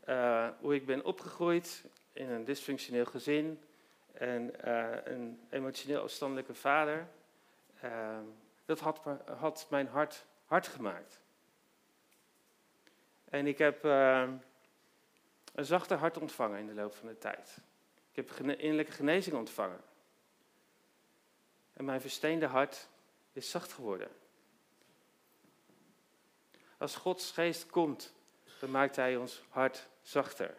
uh, 0.09 0.47
hoe 0.59 0.75
ik 0.75 0.85
ben 0.85 1.05
opgegroeid 1.05 1.85
in 2.13 2.29
een 2.29 2.43
dysfunctioneel 2.43 3.05
gezin 3.05 3.63
en 4.13 4.53
uh, 4.65 4.87
een 5.03 5.39
emotioneel 5.49 6.01
afstandelijke 6.01 6.53
vader. 6.53 7.07
Uh, 7.83 8.17
dat 8.65 8.79
had, 8.79 9.01
had, 9.37 9.67
mijn 9.69 9.87
hart 9.87 10.25
hard 10.45 10.67
gemaakt. 10.67 11.21
En 13.29 13.47
ik 13.47 13.57
heb 13.57 13.85
uh, 13.85 14.29
een 15.53 15.65
zachter 15.65 15.97
hart 15.97 16.17
ontvangen 16.17 16.59
in 16.59 16.67
de 16.67 16.73
loop 16.73 16.95
van 16.95 17.07
de 17.07 17.17
tijd. 17.17 17.57
Ik 18.11 18.15
heb 18.15 18.49
innerlijke 18.49 18.91
genezing 18.91 19.35
ontvangen. 19.35 19.81
En 21.73 21.85
mijn 21.85 22.01
versteende 22.01 22.45
hart 22.45 22.87
is 23.33 23.49
zacht 23.49 23.73
geworden. 23.73 24.09
Als 26.77 26.95
Gods 26.95 27.31
geest 27.31 27.65
komt, 27.65 28.13
dan 28.59 28.71
maakt 28.71 28.95
Hij 28.95 29.15
ons 29.15 29.43
hart 29.49 29.87
zachter. 30.01 30.55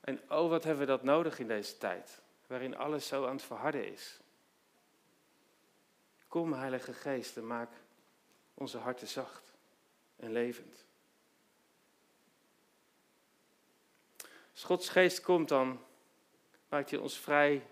En 0.00 0.20
oh, 0.28 0.48
wat 0.48 0.64
hebben 0.64 0.86
we 0.86 0.92
dat 0.92 1.02
nodig 1.02 1.38
in 1.38 1.46
deze 1.46 1.78
tijd, 1.78 2.20
waarin 2.46 2.76
alles 2.76 3.06
zo 3.06 3.26
aan 3.26 3.36
het 3.36 3.44
verharden 3.44 3.92
is. 3.92 4.20
Kom, 6.28 6.52
Heilige 6.52 6.92
Geest, 6.92 7.36
en 7.36 7.46
maak 7.46 7.70
onze 8.54 8.78
harten 8.78 9.08
zacht 9.08 9.54
en 10.16 10.32
levend. 10.32 10.84
Als 14.52 14.64
Gods 14.64 14.88
Geest 14.88 15.20
komt, 15.20 15.48
dan 15.48 15.84
maakt 16.68 16.90
hij 16.90 16.98
ons 16.98 17.18
vrij 17.18 17.66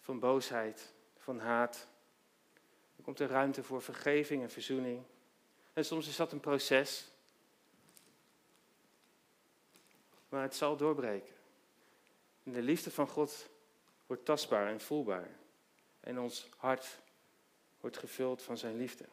van 0.00 0.18
boosheid, 0.18 0.92
van 1.18 1.38
haat. 1.38 1.88
Komt 3.04 3.20
er 3.20 3.28
ruimte 3.28 3.62
voor 3.62 3.82
vergeving 3.82 4.42
en 4.42 4.50
verzoening. 4.50 5.02
En 5.72 5.84
soms 5.84 6.08
is 6.08 6.16
dat 6.16 6.32
een 6.32 6.40
proces. 6.40 7.08
Maar 10.28 10.42
het 10.42 10.54
zal 10.54 10.76
doorbreken. 10.76 11.34
En 12.42 12.52
de 12.52 12.62
liefde 12.62 12.90
van 12.90 13.08
God 13.08 13.48
wordt 14.06 14.24
tastbaar 14.24 14.68
en 14.68 14.80
voelbaar. 14.80 15.28
En 16.00 16.18
ons 16.18 16.48
hart 16.56 16.98
wordt 17.80 17.98
gevuld 17.98 18.42
van 18.42 18.58
zijn 18.58 18.76
liefde. 18.76 19.04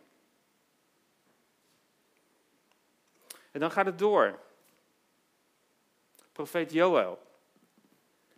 En 3.51 3.59
dan 3.59 3.71
gaat 3.71 3.85
het 3.85 3.99
door. 3.99 4.39
Profeet 6.31 6.71
Joël, 6.71 7.19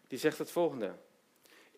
die 0.07 0.19
zegt 0.19 0.37
het 0.37 0.51
volgende. 0.51 0.95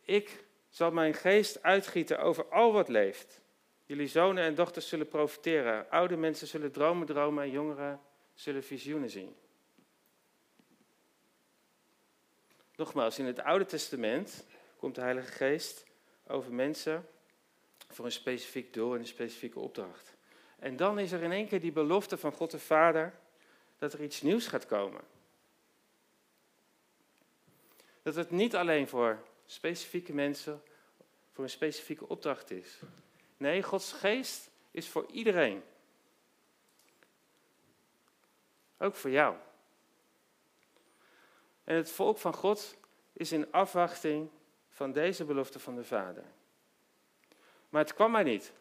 Ik 0.02 0.46
zal 0.70 0.92
mijn 0.92 1.14
geest 1.14 1.64
uitgieten 1.64 2.20
over 2.20 2.50
al 2.50 2.72
wat 2.72 2.88
leeft. 2.88 3.44
Jullie 3.86 4.08
zonen 4.08 4.43
en 4.43 4.56
dochters 4.56 4.88
zullen 4.88 5.08
profiteren. 5.08 5.89
Oude 5.89 6.17
mensen 6.17 6.48
zullen 6.48 6.71
dromen 6.71 7.08
dromen 7.08 7.43
en 7.43 7.50
jongeren 7.50 8.02
zullen 8.34 8.63
visioenen 8.63 9.10
zien. 9.10 9.36
Nogmaals, 12.76 13.19
in 13.19 13.26
het 13.26 13.39
Oude 13.39 13.65
Testament 13.65 14.45
komt 14.78 14.95
de 14.95 15.02
Heilige 15.02 15.32
Geest 15.32 15.86
over 16.28 16.54
mensen 16.54 17.08
voor 17.89 18.06
een 18.06 18.12
specifiek 18.12 18.74
doel 18.74 18.93
en 18.93 19.00
een 19.00 19.08
specifieke 19.08 19.60
opdracht. 19.60 20.15
En 20.60 20.76
dan 20.76 21.00
is 21.00 21.12
er 21.12 21.24
in 21.24 21.32
één 21.32 21.48
keer 21.48 21.62
die 21.62 21.71
belofte 21.71 22.17
van 22.17 22.32
God 22.32 22.52
de 22.52 22.60
Vader 22.60 23.13
dat 23.78 23.93
er 23.93 24.04
iets 24.04 24.21
nieuws 24.21 24.48
gaat 24.48 24.65
komen. 24.65 25.02
Dat 28.02 28.15
het 28.15 28.32
niet 28.32 28.56
alleen 28.56 28.88
voor 28.88 29.24
specifieke 29.45 30.13
mensen, 30.13 30.62
voor 31.32 31.43
een 31.43 31.50
specifieke 31.50 32.08
opdracht 32.08 32.52
is. 32.52 32.80
Nee, 33.38 33.63
Gods 33.63 33.91
geest 33.91 34.50
is 34.71 34.89
voor 34.89 35.06
iedereen. 35.12 35.63
Ook 38.78 38.95
voor 38.95 39.10
jou. 39.10 39.36
En 41.63 41.76
het 41.76 41.91
volk 41.91 42.17
van 42.17 42.34
God 42.34 42.76
is 43.13 43.32
in 43.32 43.52
afwachting 43.52 44.30
van 44.69 44.91
deze 44.91 45.26
belofte 45.26 45.60
van 45.60 45.76
de 45.76 45.84
Vader. 45.84 46.24
Maar 47.69 47.82
het 47.82 47.93
kwam 47.93 48.12
maar 48.12 48.24
niet. 48.24 48.54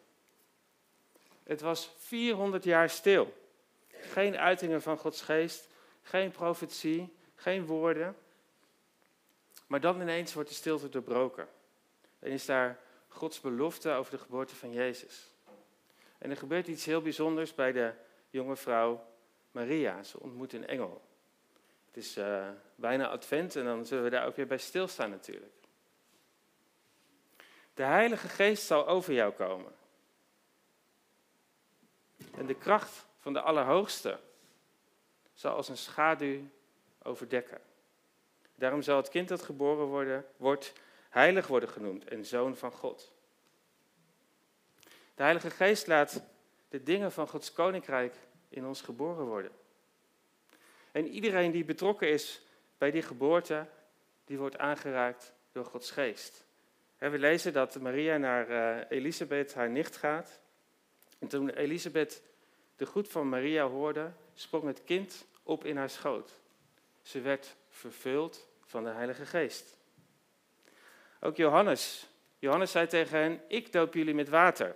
Het 1.43 1.61
was 1.61 1.91
400 1.97 2.63
jaar 2.63 2.89
stil. 2.89 3.33
Geen 3.89 4.37
uitingen 4.37 4.81
van 4.81 4.97
Gods 4.97 5.21
geest, 5.21 5.67
geen 6.01 6.31
profetie, 6.31 7.13
geen 7.35 7.65
woorden. 7.65 8.17
Maar 9.67 9.79
dan 9.79 10.01
ineens 10.01 10.33
wordt 10.33 10.49
de 10.49 10.55
stilte 10.55 10.89
doorbroken. 10.89 11.47
En 12.19 12.31
is 12.31 12.45
daar 12.45 12.79
Gods 13.15 13.41
belofte 13.41 13.91
over 13.91 14.11
de 14.11 14.17
geboorte 14.17 14.55
van 14.55 14.71
Jezus. 14.71 15.31
En 16.17 16.29
er 16.29 16.37
gebeurt 16.37 16.67
iets 16.67 16.85
heel 16.85 17.01
bijzonders 17.01 17.53
bij 17.53 17.71
de 17.71 17.93
jonge 18.29 18.55
vrouw 18.55 19.07
Maria. 19.51 20.03
Ze 20.03 20.19
ontmoet 20.19 20.53
een 20.53 20.67
engel. 20.67 21.01
Het 21.85 21.97
is 21.97 22.17
uh, 22.17 22.49
bijna 22.75 23.07
advent 23.07 23.55
en 23.55 23.65
dan 23.65 23.85
zullen 23.85 24.03
we 24.03 24.09
daar 24.09 24.25
ook 24.25 24.35
weer 24.35 24.47
bij 24.47 24.57
stilstaan 24.57 25.09
natuurlijk. 25.09 25.53
De 27.73 27.83
Heilige 27.83 28.27
Geest 28.27 28.65
zal 28.65 28.87
over 28.87 29.13
jou 29.13 29.33
komen. 29.33 29.71
En 32.37 32.45
de 32.45 32.55
kracht 32.55 33.05
van 33.19 33.33
de 33.33 33.41
Allerhoogste 33.41 34.19
zal 35.33 35.55
als 35.55 35.69
een 35.69 35.77
schaduw 35.77 36.41
overdekken. 37.03 37.61
Daarom 38.55 38.81
zal 38.81 38.97
het 38.97 39.09
kind 39.09 39.27
dat 39.27 39.41
geboren 39.41 39.85
worden, 39.85 40.25
wordt 40.37 40.73
heilig 41.15 41.47
worden 41.47 41.69
genoemd 41.69 42.07
en 42.07 42.25
zoon 42.25 42.55
van 42.55 42.71
God. 42.71 43.11
De 45.15 45.23
Heilige 45.23 45.49
Geest 45.49 45.87
laat 45.87 46.21
de 46.69 46.83
dingen 46.83 47.11
van 47.11 47.27
Gods 47.27 47.53
koninkrijk 47.53 48.15
in 48.49 48.65
ons 48.65 48.81
geboren 48.81 49.25
worden. 49.25 49.51
En 50.91 51.07
iedereen 51.07 51.51
die 51.51 51.65
betrokken 51.65 52.09
is 52.09 52.41
bij 52.77 52.91
die 52.91 53.01
geboorte, 53.01 53.67
die 54.25 54.37
wordt 54.37 54.57
aangeraakt 54.57 55.33
door 55.51 55.65
Gods 55.65 55.91
Geest. 55.91 56.45
We 56.97 57.19
lezen 57.19 57.53
dat 57.53 57.79
Maria 57.79 58.17
naar 58.17 58.49
eh, 58.49 58.97
Elisabeth, 58.97 59.53
haar 59.53 59.69
nicht, 59.69 59.97
gaat. 59.97 60.39
En 61.19 61.27
toen 61.27 61.49
Elisabeth 61.49 62.21
de 62.75 62.85
groet 62.85 63.07
van 63.07 63.29
Maria 63.29 63.67
hoorde, 63.67 64.11
sprong 64.33 64.65
het 64.65 64.83
kind 64.83 65.25
op 65.43 65.65
in 65.65 65.77
haar 65.77 65.89
schoot. 65.89 66.31
Ze 67.01 67.21
werd 67.21 67.55
vervuld 67.69 68.47
van 68.65 68.83
de 68.83 68.89
Heilige 68.89 69.25
Geest. 69.25 69.77
Ook 71.19 71.35
Johannes. 71.35 72.07
Johannes 72.39 72.71
zei 72.71 72.87
tegen 72.87 73.19
hen: 73.19 73.41
Ik 73.47 73.71
doop 73.71 73.93
jullie 73.93 74.13
met 74.13 74.29
water. 74.29 74.75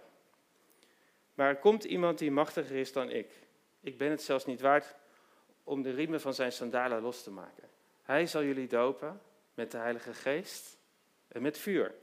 Maar 1.34 1.48
er 1.48 1.58
komt 1.58 1.84
iemand 1.84 2.18
die 2.18 2.32
machtiger 2.32 2.76
is 2.76 2.94
dan 2.94 3.10
ik. 3.10 3.32
Ik 3.82 3.98
ben 3.98 4.10
het 4.10 4.22
zelfs 4.22 4.46
niet 4.46 4.62
waard 4.62 4.96
om 5.64 5.82
de 5.82 5.92
riemen 5.92 6.22
van 6.22 6.34
zijn 6.34 6.52
sandalen 6.52 7.02
los 7.02 7.24
te 7.24 7.32
maken. 7.32 7.70
Hij 8.04 8.26
zal 8.26 8.44
jullie 8.44 8.68
dopen 8.68 9.22
met 9.54 9.72
de 9.72 9.78
Heilige 9.78 10.14
Geest 10.14 10.78
en 11.28 11.42
met 11.42 11.58
vuur. 11.58 11.96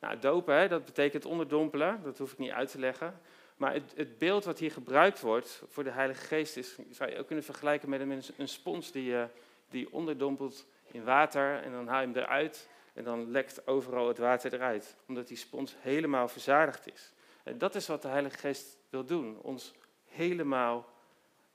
Nou, 0.00 0.18
dopen, 0.18 0.54
hè, 0.54 0.68
dat 0.68 0.84
betekent 0.84 1.24
onderdompelen, 1.24 2.02
dat 2.02 2.18
hoef 2.18 2.32
ik 2.32 2.38
niet 2.38 2.50
uit 2.50 2.70
te 2.70 2.78
leggen. 2.78 3.20
Maar 3.56 3.72
het, 3.72 3.92
het, 3.96 4.18
beeld 4.18 4.44
wat 4.44 4.58
hier 4.58 4.70
gebruikt 4.70 5.20
wordt 5.20 5.62
voor 5.68 5.84
de 5.84 5.90
Heilige 5.90 6.24
Geest 6.24 6.56
is, 6.56 6.78
zou 6.90 7.10
je 7.10 7.18
ook 7.18 7.26
kunnen 7.26 7.44
vergelijken 7.44 7.88
met 7.88 8.00
een, 8.00 8.22
een 8.36 8.48
spons 8.48 8.92
die, 8.92 9.10
uh, 9.10 9.24
die 9.68 9.92
onderdompelt 9.92 10.66
in 10.92 11.04
water 11.04 11.62
en 11.62 11.72
dan 11.72 11.86
haal 11.86 12.00
je 12.00 12.06
hem 12.06 12.16
eruit 12.16 12.68
en 12.94 13.04
dan 13.04 13.30
lekt 13.30 13.66
overal 13.66 14.08
het 14.08 14.18
water 14.18 14.54
eruit, 14.54 14.96
omdat 15.06 15.28
die 15.28 15.36
spons 15.36 15.74
helemaal 15.78 16.28
verzadigd 16.28 16.92
is. 16.92 17.12
En 17.42 17.58
dat 17.58 17.74
is 17.74 17.86
wat 17.86 18.02
de 18.02 18.08
Heilige 18.08 18.38
Geest 18.38 18.78
wil 18.90 19.04
doen, 19.04 19.40
ons 19.40 19.74
helemaal 20.04 20.92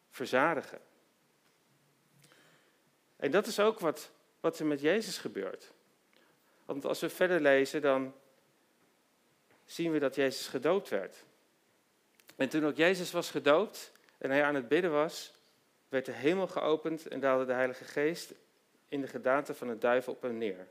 verzadigen. 0.09 0.79
En 3.15 3.31
dat 3.31 3.47
is 3.47 3.59
ook 3.59 3.79
wat, 3.79 4.11
wat 4.39 4.59
er 4.59 4.65
met 4.65 4.81
Jezus 4.81 5.17
gebeurt. 5.17 5.73
Want 6.65 6.85
als 6.85 6.99
we 6.99 7.09
verder 7.09 7.41
lezen, 7.41 7.81
dan 7.81 8.13
zien 9.65 9.91
we 9.91 9.99
dat 9.99 10.15
Jezus 10.15 10.47
gedoopt 10.47 10.89
werd. 10.89 11.23
En 12.35 12.49
toen 12.49 12.65
ook 12.65 12.75
Jezus 12.75 13.11
was 13.11 13.31
gedoopt 13.31 13.91
en 14.17 14.29
hij 14.29 14.43
aan 14.43 14.55
het 14.55 14.67
bidden 14.67 14.91
was, 14.91 15.33
werd 15.89 16.05
de 16.05 16.11
hemel 16.11 16.47
geopend 16.47 17.07
en 17.07 17.19
daalde 17.19 17.45
de 17.45 17.53
Heilige 17.53 17.83
Geest 17.83 18.33
in 18.93 19.01
de 19.01 19.07
gedaante 19.07 19.53
van 19.53 19.67
een 19.67 19.79
duivel 19.79 20.13
op 20.13 20.21
hem 20.21 20.37
neer. 20.37 20.67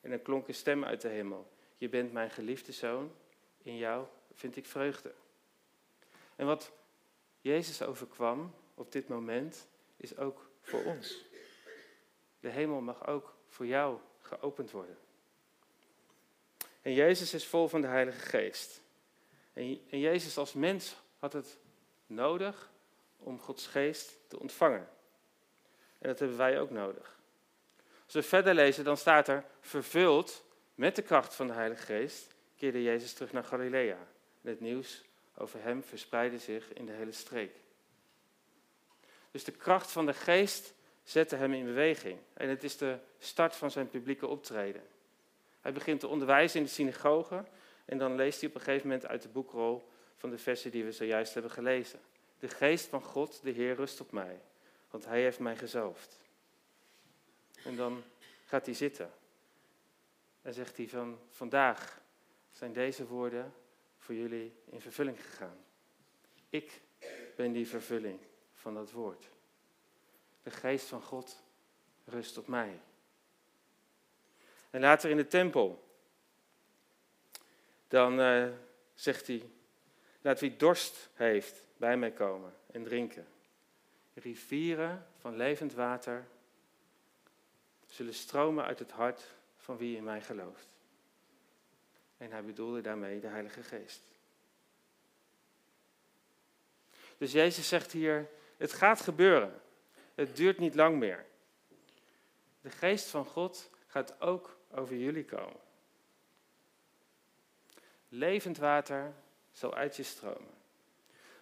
En 0.00 0.10
er 0.10 0.18
klonk 0.18 0.48
een 0.48 0.54
stem 0.54 0.84
uit 0.84 1.00
de 1.00 1.08
hemel. 1.08 1.52
Je 1.78 1.88
bent 1.88 2.12
mijn 2.12 2.30
geliefde 2.30 2.72
zoon, 2.72 3.12
in 3.62 3.76
jou 3.76 4.06
vind 4.32 4.56
ik 4.56 4.66
vreugde. 4.66 5.12
En 6.36 6.46
wat 6.46 6.72
Jezus 7.40 7.82
overkwam 7.82 8.54
op 8.74 8.92
dit 8.92 9.08
moment, 9.08 9.66
is 9.96 10.16
ook 10.16 10.50
voor 10.62 10.84
ons. 10.84 11.24
De 12.40 12.48
hemel 12.48 12.80
mag 12.80 13.06
ook 13.06 13.36
voor 13.48 13.66
jou 13.66 13.98
geopend 14.20 14.70
worden. 14.70 14.98
En 16.82 16.92
Jezus 16.92 17.34
is 17.34 17.46
vol 17.46 17.68
van 17.68 17.80
de 17.80 17.86
Heilige 17.86 18.20
Geest. 18.20 18.82
En 19.52 19.98
Jezus 19.98 20.36
als 20.36 20.52
mens 20.52 20.96
had 21.18 21.32
het 21.32 21.58
nodig 22.06 22.70
om 23.16 23.38
Gods 23.38 23.66
Geest 23.66 24.18
te 24.28 24.38
ontvangen. 24.38 24.88
En 25.98 26.08
dat 26.08 26.18
hebben 26.18 26.36
wij 26.36 26.60
ook 26.60 26.70
nodig. 26.70 27.20
Als 28.14 28.24
we 28.24 28.28
verder 28.28 28.54
lezen, 28.54 28.84
dan 28.84 28.96
staat 28.96 29.28
er, 29.28 29.44
vervuld 29.60 30.44
met 30.74 30.96
de 30.96 31.02
kracht 31.02 31.34
van 31.34 31.46
de 31.46 31.52
Heilige 31.52 31.82
Geest, 31.82 32.34
keerde 32.56 32.82
Jezus 32.82 33.12
terug 33.12 33.32
naar 33.32 33.44
Galilea. 33.44 33.98
En 34.42 34.50
het 34.50 34.60
nieuws 34.60 35.04
over 35.36 35.62
hem 35.62 35.82
verspreidde 35.82 36.38
zich 36.38 36.72
in 36.72 36.86
de 36.86 36.92
hele 36.92 37.12
streek. 37.12 37.54
Dus 39.30 39.44
de 39.44 39.52
kracht 39.52 39.92
van 39.92 40.06
de 40.06 40.14
Geest 40.14 40.74
zette 41.02 41.36
hem 41.36 41.52
in 41.52 41.64
beweging. 41.64 42.18
En 42.32 42.48
het 42.48 42.64
is 42.64 42.76
de 42.76 42.98
start 43.18 43.56
van 43.56 43.70
zijn 43.70 43.88
publieke 43.88 44.26
optreden. 44.26 44.82
Hij 45.60 45.72
begint 45.72 46.00
te 46.00 46.08
onderwijzen 46.08 46.58
in 46.58 46.64
de 46.64 46.72
synagoge 46.72 47.44
en 47.84 47.98
dan 47.98 48.14
leest 48.14 48.40
hij 48.40 48.48
op 48.48 48.54
een 48.54 48.60
gegeven 48.60 48.88
moment 48.88 49.06
uit 49.06 49.22
de 49.22 49.28
boekrol 49.28 49.88
van 50.16 50.30
de 50.30 50.38
versen 50.38 50.70
die 50.70 50.84
we 50.84 50.92
zojuist 50.92 51.32
hebben 51.32 51.52
gelezen. 51.52 52.00
De 52.38 52.48
geest 52.48 52.86
van 52.86 53.02
God, 53.02 53.42
de 53.42 53.50
Heer, 53.50 53.74
rust 53.74 54.00
op 54.00 54.12
mij, 54.12 54.40
want 54.90 55.04
hij 55.04 55.20
heeft 55.22 55.38
mij 55.38 55.56
gezalfd. 55.56 56.20
En 57.64 57.76
dan 57.76 58.02
gaat 58.44 58.66
hij 58.66 58.74
zitten. 58.74 59.10
En 60.42 60.54
zegt 60.54 60.76
hij 60.76 60.88
van, 60.88 61.18
vandaag 61.30 62.00
zijn 62.52 62.72
deze 62.72 63.06
woorden 63.06 63.54
voor 63.98 64.14
jullie 64.14 64.52
in 64.64 64.80
vervulling 64.80 65.22
gegaan. 65.22 65.56
Ik 66.50 66.80
ben 67.36 67.52
die 67.52 67.68
vervulling 67.68 68.18
van 68.54 68.74
dat 68.74 68.90
woord. 68.90 69.30
De 70.42 70.50
geest 70.50 70.86
van 70.86 71.02
God 71.02 71.42
rust 72.04 72.38
op 72.38 72.46
mij. 72.46 72.80
En 74.70 74.80
later 74.80 75.10
in 75.10 75.16
de 75.16 75.26
tempel, 75.26 75.88
dan 77.88 78.20
uh, 78.20 78.48
zegt 78.94 79.26
hij, 79.26 79.50
laat 80.20 80.40
wie 80.40 80.56
dorst 80.56 81.08
heeft 81.14 81.66
bij 81.76 81.96
mij 81.96 82.10
komen 82.10 82.54
en 82.66 82.84
drinken. 82.84 83.26
Rivieren 84.14 85.06
van 85.18 85.36
levend 85.36 85.72
water 85.72 86.26
zullen 87.92 88.14
stromen 88.14 88.64
uit 88.64 88.78
het 88.78 88.90
hart 88.90 89.22
van 89.56 89.76
wie 89.76 89.96
in 89.96 90.04
mij 90.04 90.20
gelooft. 90.20 90.66
En 92.16 92.30
hij 92.30 92.44
bedoelde 92.44 92.80
daarmee 92.80 93.20
de 93.20 93.26
Heilige 93.26 93.62
Geest. 93.62 94.02
Dus 97.18 97.32
Jezus 97.32 97.68
zegt 97.68 97.92
hier, 97.92 98.28
het 98.56 98.72
gaat 98.72 99.00
gebeuren. 99.00 99.60
Het 100.14 100.36
duurt 100.36 100.58
niet 100.58 100.74
lang 100.74 100.98
meer. 100.98 101.26
De 102.60 102.70
geest 102.70 103.08
van 103.08 103.24
God 103.24 103.70
gaat 103.86 104.20
ook 104.20 104.56
over 104.70 104.96
jullie 104.96 105.24
komen. 105.24 105.60
Levend 108.08 108.56
water 108.56 109.12
zal 109.52 109.74
uit 109.74 109.96
je 109.96 110.02
stromen. 110.02 110.54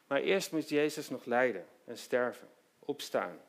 Maar 0.06 0.20
eerst 0.20 0.52
moest 0.52 0.68
Jezus 0.68 1.08
nog 1.08 1.24
lijden 1.24 1.66
en 1.84 1.98
sterven, 1.98 2.48
opstaan 2.78 3.40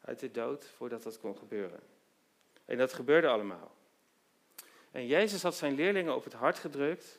uit 0.00 0.18
de 0.18 0.30
dood 0.30 0.66
voordat 0.66 1.02
dat 1.02 1.20
kon 1.20 1.38
gebeuren. 1.38 1.95
En 2.66 2.78
dat 2.78 2.92
gebeurde 2.92 3.28
allemaal. 3.28 3.74
En 4.90 5.06
Jezus 5.06 5.42
had 5.42 5.54
zijn 5.54 5.74
leerlingen 5.74 6.14
op 6.14 6.24
het 6.24 6.32
hart 6.32 6.58
gedrukt. 6.58 7.18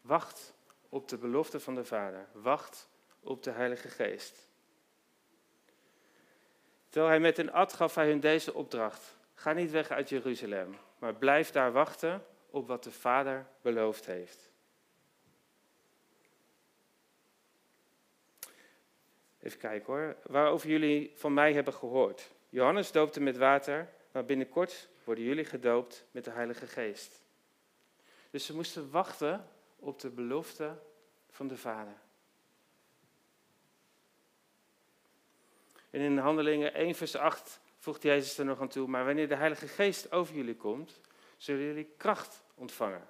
Wacht 0.00 0.54
op 0.88 1.08
de 1.08 1.18
belofte 1.18 1.60
van 1.60 1.74
de 1.74 1.84
Vader. 1.84 2.26
Wacht 2.32 2.88
op 3.20 3.42
de 3.42 3.50
Heilige 3.50 3.88
Geest. 3.88 4.48
Terwijl 6.88 7.12
hij 7.12 7.20
met 7.20 7.38
een 7.38 7.52
ad 7.52 7.72
gaf 7.72 7.94
hij 7.94 8.08
hun 8.08 8.20
deze 8.20 8.54
opdracht. 8.54 9.16
Ga 9.34 9.52
niet 9.52 9.70
weg 9.70 9.90
uit 9.90 10.08
Jeruzalem, 10.08 10.76
maar 10.98 11.14
blijf 11.14 11.50
daar 11.50 11.72
wachten 11.72 12.24
op 12.50 12.66
wat 12.66 12.84
de 12.84 12.92
Vader 12.92 13.46
beloofd 13.62 14.06
heeft. 14.06 14.50
Even 19.40 19.58
kijken 19.58 19.92
hoor. 19.92 20.16
Waarover 20.22 20.68
jullie 20.68 21.12
van 21.14 21.34
mij 21.34 21.52
hebben 21.52 21.74
gehoord. 21.74 22.30
Johannes 22.54 22.92
doopte 22.92 23.20
met 23.20 23.36
water, 23.36 23.88
maar 24.12 24.24
binnenkort 24.24 24.88
worden 25.04 25.24
jullie 25.24 25.44
gedoopt 25.44 26.04
met 26.10 26.24
de 26.24 26.30
Heilige 26.30 26.66
Geest. 26.66 27.22
Dus 28.30 28.46
ze 28.46 28.54
moesten 28.54 28.90
wachten 28.90 29.48
op 29.76 30.00
de 30.00 30.10
belofte 30.10 30.78
van 31.30 31.48
de 31.48 31.56
Vader. 31.56 31.92
En 35.90 36.00
in 36.00 36.18
Handelingen 36.18 36.74
1, 36.74 36.94
vers 36.94 37.16
8 37.16 37.60
voegt 37.78 38.02
Jezus 38.02 38.38
er 38.38 38.44
nog 38.44 38.60
aan 38.60 38.68
toe, 38.68 38.88
maar 38.88 39.04
wanneer 39.04 39.28
de 39.28 39.36
Heilige 39.36 39.68
Geest 39.68 40.12
over 40.12 40.34
jullie 40.34 40.56
komt, 40.56 41.00
zullen 41.36 41.64
jullie 41.64 41.94
kracht 41.96 42.42
ontvangen. 42.54 43.08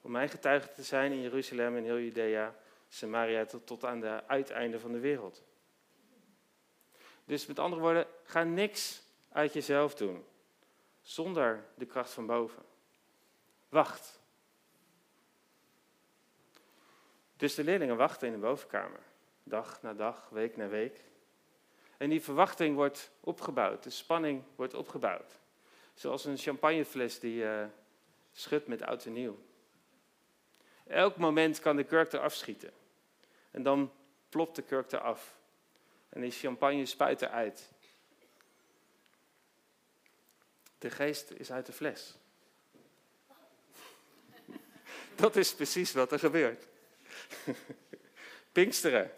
Om 0.00 0.10
mijn 0.10 0.28
getuige 0.28 0.72
te 0.72 0.82
zijn 0.82 1.12
in 1.12 1.20
Jeruzalem 1.20 1.76
en 1.76 1.84
heel 1.84 1.98
Judea, 1.98 2.54
Samaria 2.88 3.44
tot, 3.44 3.84
aan 3.84 4.00
de 4.00 4.26
uiteinde 4.26 4.80
van 4.80 4.92
de 4.92 5.00
wereld. 5.00 5.44
Dus 7.26 7.46
met 7.46 7.58
andere 7.58 7.82
woorden, 7.82 8.06
ga 8.24 8.42
niks 8.42 9.02
uit 9.32 9.52
jezelf 9.52 9.94
doen, 9.94 10.24
zonder 11.02 11.64
de 11.74 11.86
kracht 11.86 12.10
van 12.10 12.26
boven. 12.26 12.62
Wacht. 13.68 14.20
Dus 17.36 17.54
de 17.54 17.64
leerlingen 17.64 17.96
wachten 17.96 18.26
in 18.26 18.32
de 18.32 18.38
bovenkamer, 18.38 19.00
dag 19.42 19.82
na 19.82 19.94
dag, 19.94 20.28
week 20.30 20.56
na 20.56 20.68
week. 20.68 21.04
En 21.96 22.10
die 22.10 22.22
verwachting 22.22 22.74
wordt 22.74 23.10
opgebouwd, 23.20 23.82
de 23.82 23.90
spanning 23.90 24.42
wordt 24.54 24.74
opgebouwd. 24.74 25.32
Zoals 25.94 26.24
een 26.24 26.38
champagnefles 26.38 27.18
die 27.18 27.42
uh, 27.42 27.64
schudt 28.32 28.66
met 28.66 28.82
oud 28.82 29.04
en 29.04 29.12
nieuw. 29.12 29.38
Elk 30.86 31.16
moment 31.16 31.60
kan 31.60 31.76
de 31.76 31.84
kurk 31.84 32.12
eraf 32.12 32.34
schieten. 32.34 32.72
En 33.50 33.62
dan 33.62 33.92
plopt 34.28 34.56
de 34.56 34.62
kurk 34.62 34.92
eraf. 34.92 35.38
En 36.16 36.22
die 36.22 36.30
champagne 36.30 36.86
spuit 36.86 37.22
eruit. 37.22 37.68
De 40.78 40.90
geest 40.90 41.30
is 41.30 41.52
uit 41.52 41.66
de 41.66 41.72
fles. 41.72 42.14
Dat 45.14 45.36
is 45.36 45.54
precies 45.54 45.92
wat 45.92 46.12
er 46.12 46.18
gebeurt. 46.18 46.66
Pinksteren. 48.52 49.10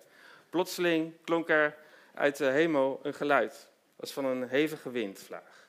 Plotseling 0.51 1.13
klonk 1.25 1.49
er 1.49 1.77
uit 2.15 2.37
de 2.37 2.47
hemel 2.47 3.01
een 3.03 3.15
geluid, 3.15 3.69
als 3.97 4.13
van 4.13 4.25
een 4.25 4.49
hevige 4.49 4.91
windvlaag, 4.91 5.69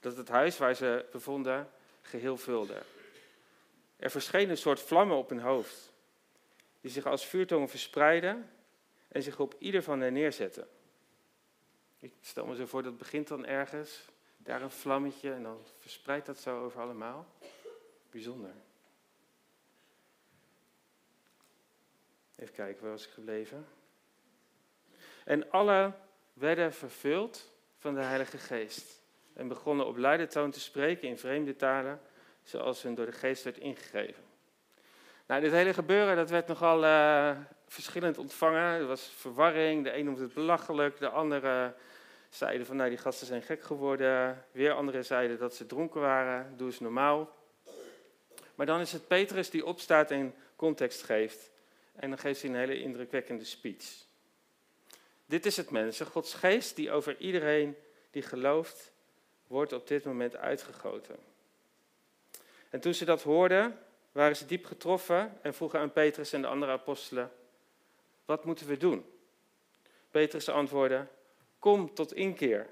dat 0.00 0.16
het 0.16 0.28
huis 0.28 0.58
waar 0.58 0.74
ze 0.74 1.06
bevonden 1.12 1.70
geheel 2.02 2.36
vulde. 2.36 2.82
Er 3.96 4.10
verscheen 4.10 4.50
een 4.50 4.56
soort 4.56 4.80
vlammen 4.80 5.16
op 5.16 5.28
hun 5.28 5.40
hoofd, 5.40 5.92
die 6.80 6.90
zich 6.90 7.06
als 7.06 7.26
vuurtongen 7.26 7.68
verspreidden 7.68 8.50
en 9.14 9.22
zich 9.22 9.40
op 9.40 9.54
ieder 9.58 9.82
van 9.82 10.00
hen 10.00 10.12
neerzetten. 10.12 10.68
Ik 11.98 12.12
stel 12.20 12.46
me 12.46 12.54
zo 12.54 12.66
voor, 12.66 12.82
dat 12.82 12.98
begint 12.98 13.28
dan 13.28 13.46
ergens, 13.46 14.04
daar 14.36 14.62
een 14.62 14.70
vlammetje 14.70 15.32
en 15.32 15.42
dan 15.42 15.58
verspreidt 15.78 16.26
dat 16.26 16.38
zo 16.38 16.64
over 16.64 16.80
allemaal. 16.80 17.26
Bijzonder. 18.10 18.50
Even 22.36 22.54
kijken, 22.54 22.82
waar 22.82 22.90
was 22.90 23.06
ik 23.06 23.12
gebleven? 23.12 23.66
En 25.24 25.50
alle 25.50 25.92
werden 26.32 26.72
vervuld 26.72 27.52
van 27.78 27.94
de 27.94 28.00
Heilige 28.00 28.38
Geest. 28.38 29.02
En 29.32 29.48
begonnen 29.48 29.86
op 29.86 29.96
luide 29.96 30.26
toon 30.26 30.50
te 30.50 30.60
spreken 30.60 31.08
in 31.08 31.18
vreemde 31.18 31.56
talen, 31.56 32.00
zoals 32.42 32.82
hun 32.82 32.94
door 32.94 33.06
de 33.06 33.12
Geest 33.12 33.44
werd 33.44 33.58
ingegeven. 33.58 34.22
Nou, 35.26 35.40
dit 35.40 35.52
hele 35.52 35.74
gebeuren 35.74 36.16
dat 36.16 36.30
werd 36.30 36.46
nogal 36.46 36.84
uh, 36.84 37.38
verschillend 37.74 38.18
ontvangen. 38.18 38.80
Er 38.80 38.86
was 38.86 39.12
verwarring, 39.16 39.84
de 39.84 39.96
een 39.96 40.04
noemde 40.04 40.22
het 40.22 40.34
belachelijk, 40.34 40.98
de 40.98 41.08
andere 41.08 41.74
zeiden 42.28 42.66
van 42.66 42.76
nou 42.76 42.88
die 42.88 42.98
gasten 42.98 43.26
zijn 43.26 43.42
gek 43.42 43.62
geworden. 43.62 44.44
Weer 44.52 44.72
anderen 44.72 45.04
zeiden 45.04 45.38
dat 45.38 45.54
ze 45.54 45.66
dronken 45.66 46.00
waren, 46.00 46.56
doe 46.56 46.66
eens 46.66 46.80
normaal. 46.80 47.36
Maar 48.54 48.66
dan 48.66 48.80
is 48.80 48.92
het 48.92 49.06
Petrus 49.06 49.50
die 49.50 49.66
opstaat 49.66 50.10
en 50.10 50.34
context 50.56 51.02
geeft. 51.02 51.50
En 51.94 52.08
dan 52.08 52.18
geeft 52.18 52.42
hij 52.42 52.50
een 52.50 52.56
hele 52.56 52.80
indrukwekkende 52.80 53.44
speech. 53.44 54.04
Dit 55.26 55.46
is 55.46 55.56
het 55.56 55.70
mensen. 55.70 56.06
Gods 56.06 56.34
geest 56.34 56.76
die 56.76 56.90
over 56.90 57.16
iedereen 57.18 57.76
die 58.10 58.22
gelooft, 58.22 58.92
wordt 59.46 59.72
op 59.72 59.86
dit 59.88 60.04
moment 60.04 60.36
uitgegoten. 60.36 61.16
En 62.70 62.80
toen 62.80 62.94
ze 62.94 63.04
dat 63.04 63.22
hoorden, 63.22 63.78
waren 64.12 64.36
ze 64.36 64.46
diep 64.46 64.64
getroffen 64.64 65.38
en 65.42 65.54
vroegen 65.54 65.78
aan 65.78 65.92
Petrus 65.92 66.32
en 66.32 66.40
de 66.40 66.46
andere 66.46 66.72
apostelen: 66.72 67.30
Wat 68.24 68.44
moeten 68.44 68.66
we 68.66 68.76
doen? 68.76 69.04
Petrus 70.10 70.48
antwoordde: 70.48 71.06
Kom 71.58 71.94
tot 71.94 72.12
inkeer. 72.12 72.66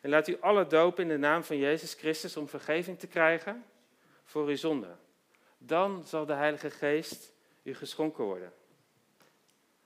En 0.00 0.10
laat 0.10 0.28
u 0.28 0.40
alle 0.40 0.66
dopen 0.66 1.02
in 1.02 1.08
de 1.08 1.16
naam 1.16 1.44
van 1.44 1.56
Jezus 1.56 1.94
Christus 1.94 2.36
om 2.36 2.48
vergeving 2.48 2.98
te 2.98 3.06
krijgen 3.06 3.64
voor 4.24 4.46
uw 4.46 4.56
zonde. 4.56 4.96
Dan 5.58 6.04
zal 6.04 6.26
de 6.26 6.32
Heilige 6.32 6.70
Geest 6.70 7.32
u 7.62 7.74
geschonken 7.74 8.24
worden. 8.24 8.52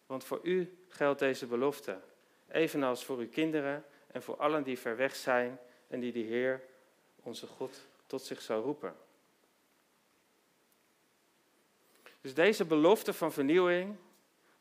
Want 0.07 0.25
voor 0.25 0.41
u 0.43 0.79
geldt 0.89 1.19
deze 1.19 1.47
belofte, 1.47 2.01
evenals 2.49 3.05
voor 3.05 3.19
uw 3.19 3.29
kinderen 3.29 3.85
en 4.07 4.23
voor 4.23 4.37
allen 4.37 4.63
die 4.63 4.79
ver 4.79 4.97
weg 4.97 5.17
zijn 5.17 5.59
en 5.89 6.01
die 6.01 6.13
de 6.13 6.19
Heer, 6.19 6.63
onze 7.23 7.47
God, 7.47 7.87
tot 8.07 8.23
zich 8.23 8.43
zal 8.43 8.63
roepen. 8.63 8.97
Dus 12.21 12.35
deze 12.35 12.65
belofte 12.65 13.13
van 13.13 13.33
vernieuwing, 13.33 13.97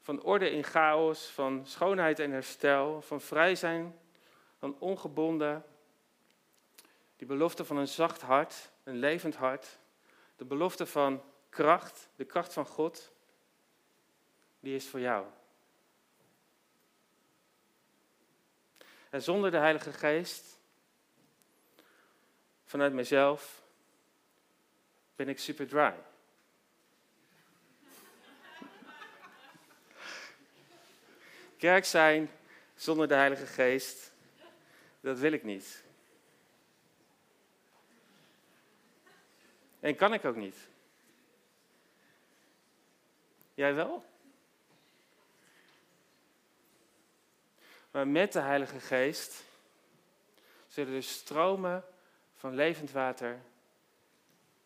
van 0.05 0.21
orde 0.21 0.49
in 0.49 0.63
chaos, 0.63 1.27
van 1.27 1.65
schoonheid 1.65 2.19
en 2.19 2.31
herstel, 2.31 3.01
van 3.01 3.21
vrij 3.21 3.55
zijn, 3.55 3.99
van 4.57 4.79
ongebonden, 4.79 5.65
die 7.15 7.27
belofte 7.27 7.65
van 7.65 7.77
een 7.77 7.87
zacht 7.87 8.21
hart, 8.21 8.71
een 8.83 8.95
levend 8.95 9.35
hart, 9.35 9.79
de 10.35 10.45
belofte 10.45 10.85
van 10.85 11.23
kracht, 11.49 12.09
de 12.15 12.25
kracht 12.25 12.53
van 12.53 12.65
God, 12.65 13.11
die 14.59 14.75
is 14.75 14.87
voor 14.87 14.99
jou. 14.99 15.25
En 19.09 19.21
zonder 19.21 19.51
de 19.51 19.57
Heilige 19.57 19.93
Geest, 19.93 20.59
vanuit 22.65 22.93
mezelf, 22.93 23.61
ben 25.15 25.29
ik 25.29 25.39
super 25.39 25.67
dry. 25.67 25.93
Kerk 31.65 31.85
zijn 31.85 32.31
zonder 32.75 33.07
de 33.07 33.13
Heilige 33.13 33.45
Geest, 33.45 34.11
dat 34.99 35.19
wil 35.19 35.31
ik 35.31 35.43
niet. 35.43 35.83
En 39.79 39.95
kan 39.95 40.13
ik 40.13 40.25
ook 40.25 40.35
niet. 40.35 40.55
Jij 43.53 43.73
wel? 43.73 44.05
Maar 47.91 48.07
met 48.07 48.33
de 48.33 48.39
Heilige 48.39 48.79
Geest 48.79 49.43
zullen 50.67 50.95
er 50.95 51.03
stromen 51.03 51.83
van 52.35 52.55
levend 52.55 52.91
water 52.91 53.41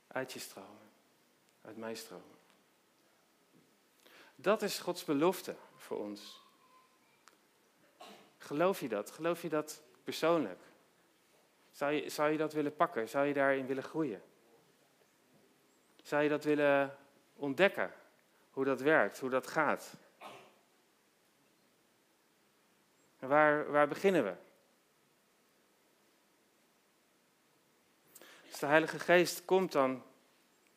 uit 0.07 0.33
je 0.33 0.39
stromen, 0.39 0.89
uit 1.61 1.77
mij 1.77 1.95
stromen. 1.95 2.37
Dat 4.35 4.61
is 4.61 4.79
Gods 4.79 5.05
belofte 5.05 5.55
voor 5.77 5.97
ons. 5.97 6.47
Geloof 8.49 8.79
je 8.79 8.87
dat? 8.87 9.11
Geloof 9.11 9.41
je 9.41 9.49
dat 9.49 9.83
persoonlijk? 10.03 10.61
Zou 11.71 11.91
je, 11.91 12.09
zou 12.09 12.31
je 12.31 12.37
dat 12.37 12.53
willen 12.53 12.75
pakken? 12.75 13.09
Zou 13.09 13.25
je 13.25 13.33
daarin 13.33 13.65
willen 13.65 13.83
groeien? 13.83 14.21
Zou 16.03 16.23
je 16.23 16.29
dat 16.29 16.43
willen 16.43 16.97
ontdekken? 17.35 17.93
Hoe 18.51 18.65
dat 18.65 18.81
werkt, 18.81 19.19
hoe 19.19 19.29
dat 19.29 19.47
gaat? 19.47 19.93
Waar, 23.19 23.71
waar 23.71 23.87
beginnen 23.87 24.23
we? 24.23 24.33
Als 28.49 28.59
de 28.59 28.65
Heilige 28.65 28.99
Geest 28.99 29.45
komt, 29.45 29.71
dan 29.71 30.03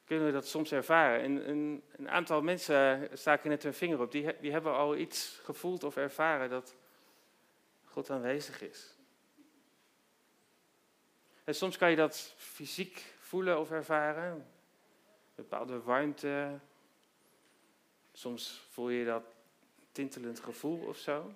kunnen 0.05 0.27
we 0.27 0.33
dat 0.33 0.47
soms 0.47 0.73
ervaren. 0.73 1.21
En 1.21 1.49
een, 1.49 1.83
een 1.97 2.11
aantal 2.11 2.43
mensen 2.43 3.09
staken 3.13 3.51
net 3.51 3.63
hun 3.63 3.75
vinger 3.75 4.01
op, 4.01 4.13
die, 4.13 4.41
die 4.41 4.53
hebben 4.53 4.75
al 4.75 4.97
iets 4.97 5.41
gevoeld 5.43 5.85
of 5.85 5.97
ervaren 5.97 6.51
dat 6.51 6.75
God 7.93 8.11
aanwezig 8.11 8.61
is. 8.61 8.95
En 11.45 11.55
soms 11.55 11.77
kan 11.77 11.91
je 11.91 11.97
dat 11.97 12.35
fysiek 12.37 13.15
voelen 13.19 13.61
of 13.61 13.71
ervaren, 13.71 14.33
een 14.33 14.45
bepaalde 15.35 15.83
warmte. 15.83 16.59
Soms 18.13 18.67
voel 18.71 18.89
je 18.89 19.05
dat 19.05 19.25
tintelend 19.93 20.41
gevoel 20.41 20.87
of 20.87 20.97
zo. 20.97 21.35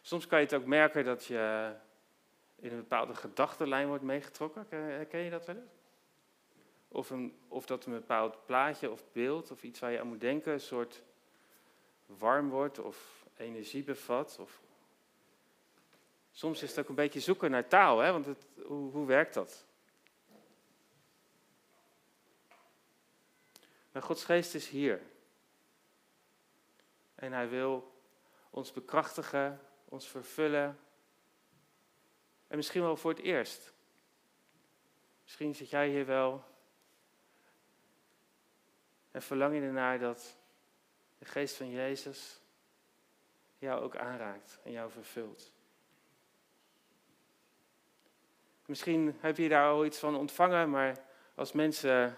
Soms 0.00 0.26
kan 0.26 0.38
je 0.38 0.44
het 0.44 0.54
ook 0.54 0.66
merken 0.66 1.04
dat 1.04 1.24
je 1.24 1.74
in 2.56 2.70
een 2.70 2.76
bepaalde 2.76 3.14
gedachtenlijn 3.14 3.88
wordt 3.88 4.02
meegetrokken. 4.02 4.68
Ken 5.08 5.20
je 5.20 5.30
dat 5.30 5.46
wel 5.46 5.56
eens? 5.56 5.75
Of, 6.88 7.12
of 7.48 7.66
dat 7.66 7.84
een 7.84 7.92
bepaald 7.92 8.46
plaatje 8.46 8.90
of 8.90 9.04
beeld 9.12 9.50
of 9.50 9.62
iets 9.62 9.80
waar 9.80 9.90
je 9.90 10.00
aan 10.00 10.06
moet 10.06 10.20
denken 10.20 10.52
een 10.52 10.60
soort 10.60 11.02
warm 12.06 12.48
wordt 12.48 12.78
of 12.78 13.26
energie 13.36 13.84
bevat. 13.84 14.38
Of... 14.40 14.60
Soms 16.32 16.62
is 16.62 16.70
het 16.70 16.78
ook 16.78 16.88
een 16.88 16.94
beetje 16.94 17.20
zoeken 17.20 17.50
naar 17.50 17.68
taal, 17.68 17.98
hè? 17.98 18.12
want 18.12 18.26
het, 18.26 18.46
hoe, 18.64 18.90
hoe 18.90 19.06
werkt 19.06 19.34
dat? 19.34 19.64
Maar 23.92 24.02
Gods 24.02 24.24
geest 24.24 24.54
is 24.54 24.68
hier. 24.68 25.00
En 27.14 27.32
hij 27.32 27.48
wil 27.48 27.92
ons 28.50 28.72
bekrachtigen 28.72 29.60
ons 29.84 30.08
vervullen. 30.08 30.78
En 32.46 32.56
misschien 32.56 32.82
wel 32.82 32.96
voor 32.96 33.10
het 33.10 33.20
eerst. 33.20 33.72
Misschien 35.22 35.54
zit 35.54 35.70
jij 35.70 35.88
hier 35.88 36.06
wel 36.06 36.44
en 39.16 39.22
verlang 39.22 39.54
je 39.54 39.60
ernaar 39.60 39.98
dat 39.98 40.36
de 41.18 41.24
geest 41.24 41.56
van 41.56 41.70
Jezus 41.70 42.40
jou 43.58 43.82
ook 43.82 43.96
aanraakt 43.96 44.58
en 44.62 44.72
jou 44.72 44.90
vervult. 44.90 45.52
Misschien 48.66 49.16
heb 49.20 49.36
je 49.36 49.48
daar 49.48 49.70
al 49.70 49.84
iets 49.84 49.98
van 49.98 50.16
ontvangen, 50.16 50.70
maar 50.70 51.04
als 51.34 51.52
mensen 51.52 52.16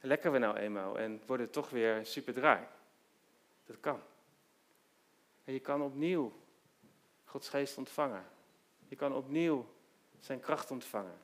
lekken 0.00 0.32
we 0.32 0.38
nou 0.38 0.56
eenmaal 0.56 0.98
en 0.98 1.22
worden 1.26 1.50
toch 1.50 1.70
weer 1.70 2.06
super 2.06 2.32
draai. 2.32 2.66
Dat 3.66 3.80
kan. 3.80 4.00
En 5.44 5.52
je 5.52 5.60
kan 5.60 5.82
opnieuw 5.82 6.32
Gods 7.24 7.48
geest 7.48 7.78
ontvangen. 7.78 8.24
Je 8.88 8.96
kan 8.96 9.14
opnieuw 9.14 9.74
zijn 10.20 10.40
kracht 10.40 10.70
ontvangen. 10.70 11.18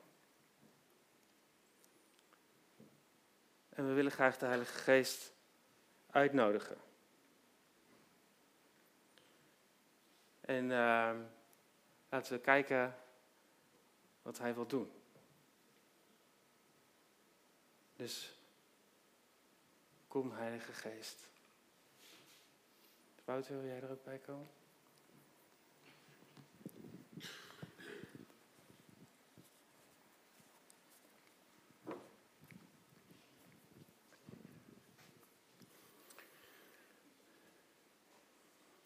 En 3.71 3.87
we 3.87 3.93
willen 3.93 4.11
graag 4.11 4.37
de 4.37 4.45
Heilige 4.45 4.77
Geest 4.77 5.33
uitnodigen. 6.09 6.77
En 10.41 10.63
uh, 10.63 11.19
laten 12.09 12.33
we 12.33 12.39
kijken 12.39 12.95
wat 14.21 14.37
Hij 14.37 14.53
wil 14.53 14.67
doen. 14.67 14.91
Dus 17.95 18.35
kom 20.07 20.31
Heilige 20.31 20.73
Geest. 20.73 21.27
Wouter, 23.23 23.55
wil 23.55 23.65
jij 23.65 23.81
er 23.81 23.91
ook 23.91 24.03
bij 24.03 24.17
komen? 24.17 24.60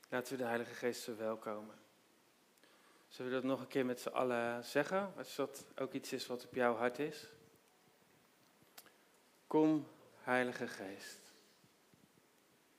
Laten 0.10 0.32
we 0.32 0.38
de 0.38 0.48
Heilige 0.48 0.74
Geest 0.74 1.04
verwelkomen. 1.04 1.76
Zullen 3.08 3.32
we 3.32 3.38
dat 3.38 3.50
nog 3.50 3.60
een 3.62 3.68
keer 3.68 3.86
met 3.86 4.02
z'n 4.02 4.10
allen 4.10 4.64
zeggen? 4.64 5.14
Als 5.18 5.36
dat 5.36 5.66
ook 5.76 5.94
iets 5.94 6.14
is 6.14 6.28
wat 6.28 6.46
op 6.46 6.54
jouw 6.54 6.76
hart 6.76 7.00
is. 7.00 7.28
Kom, 9.48 9.88
Heilige 10.22 10.68
Geest. 10.68 11.25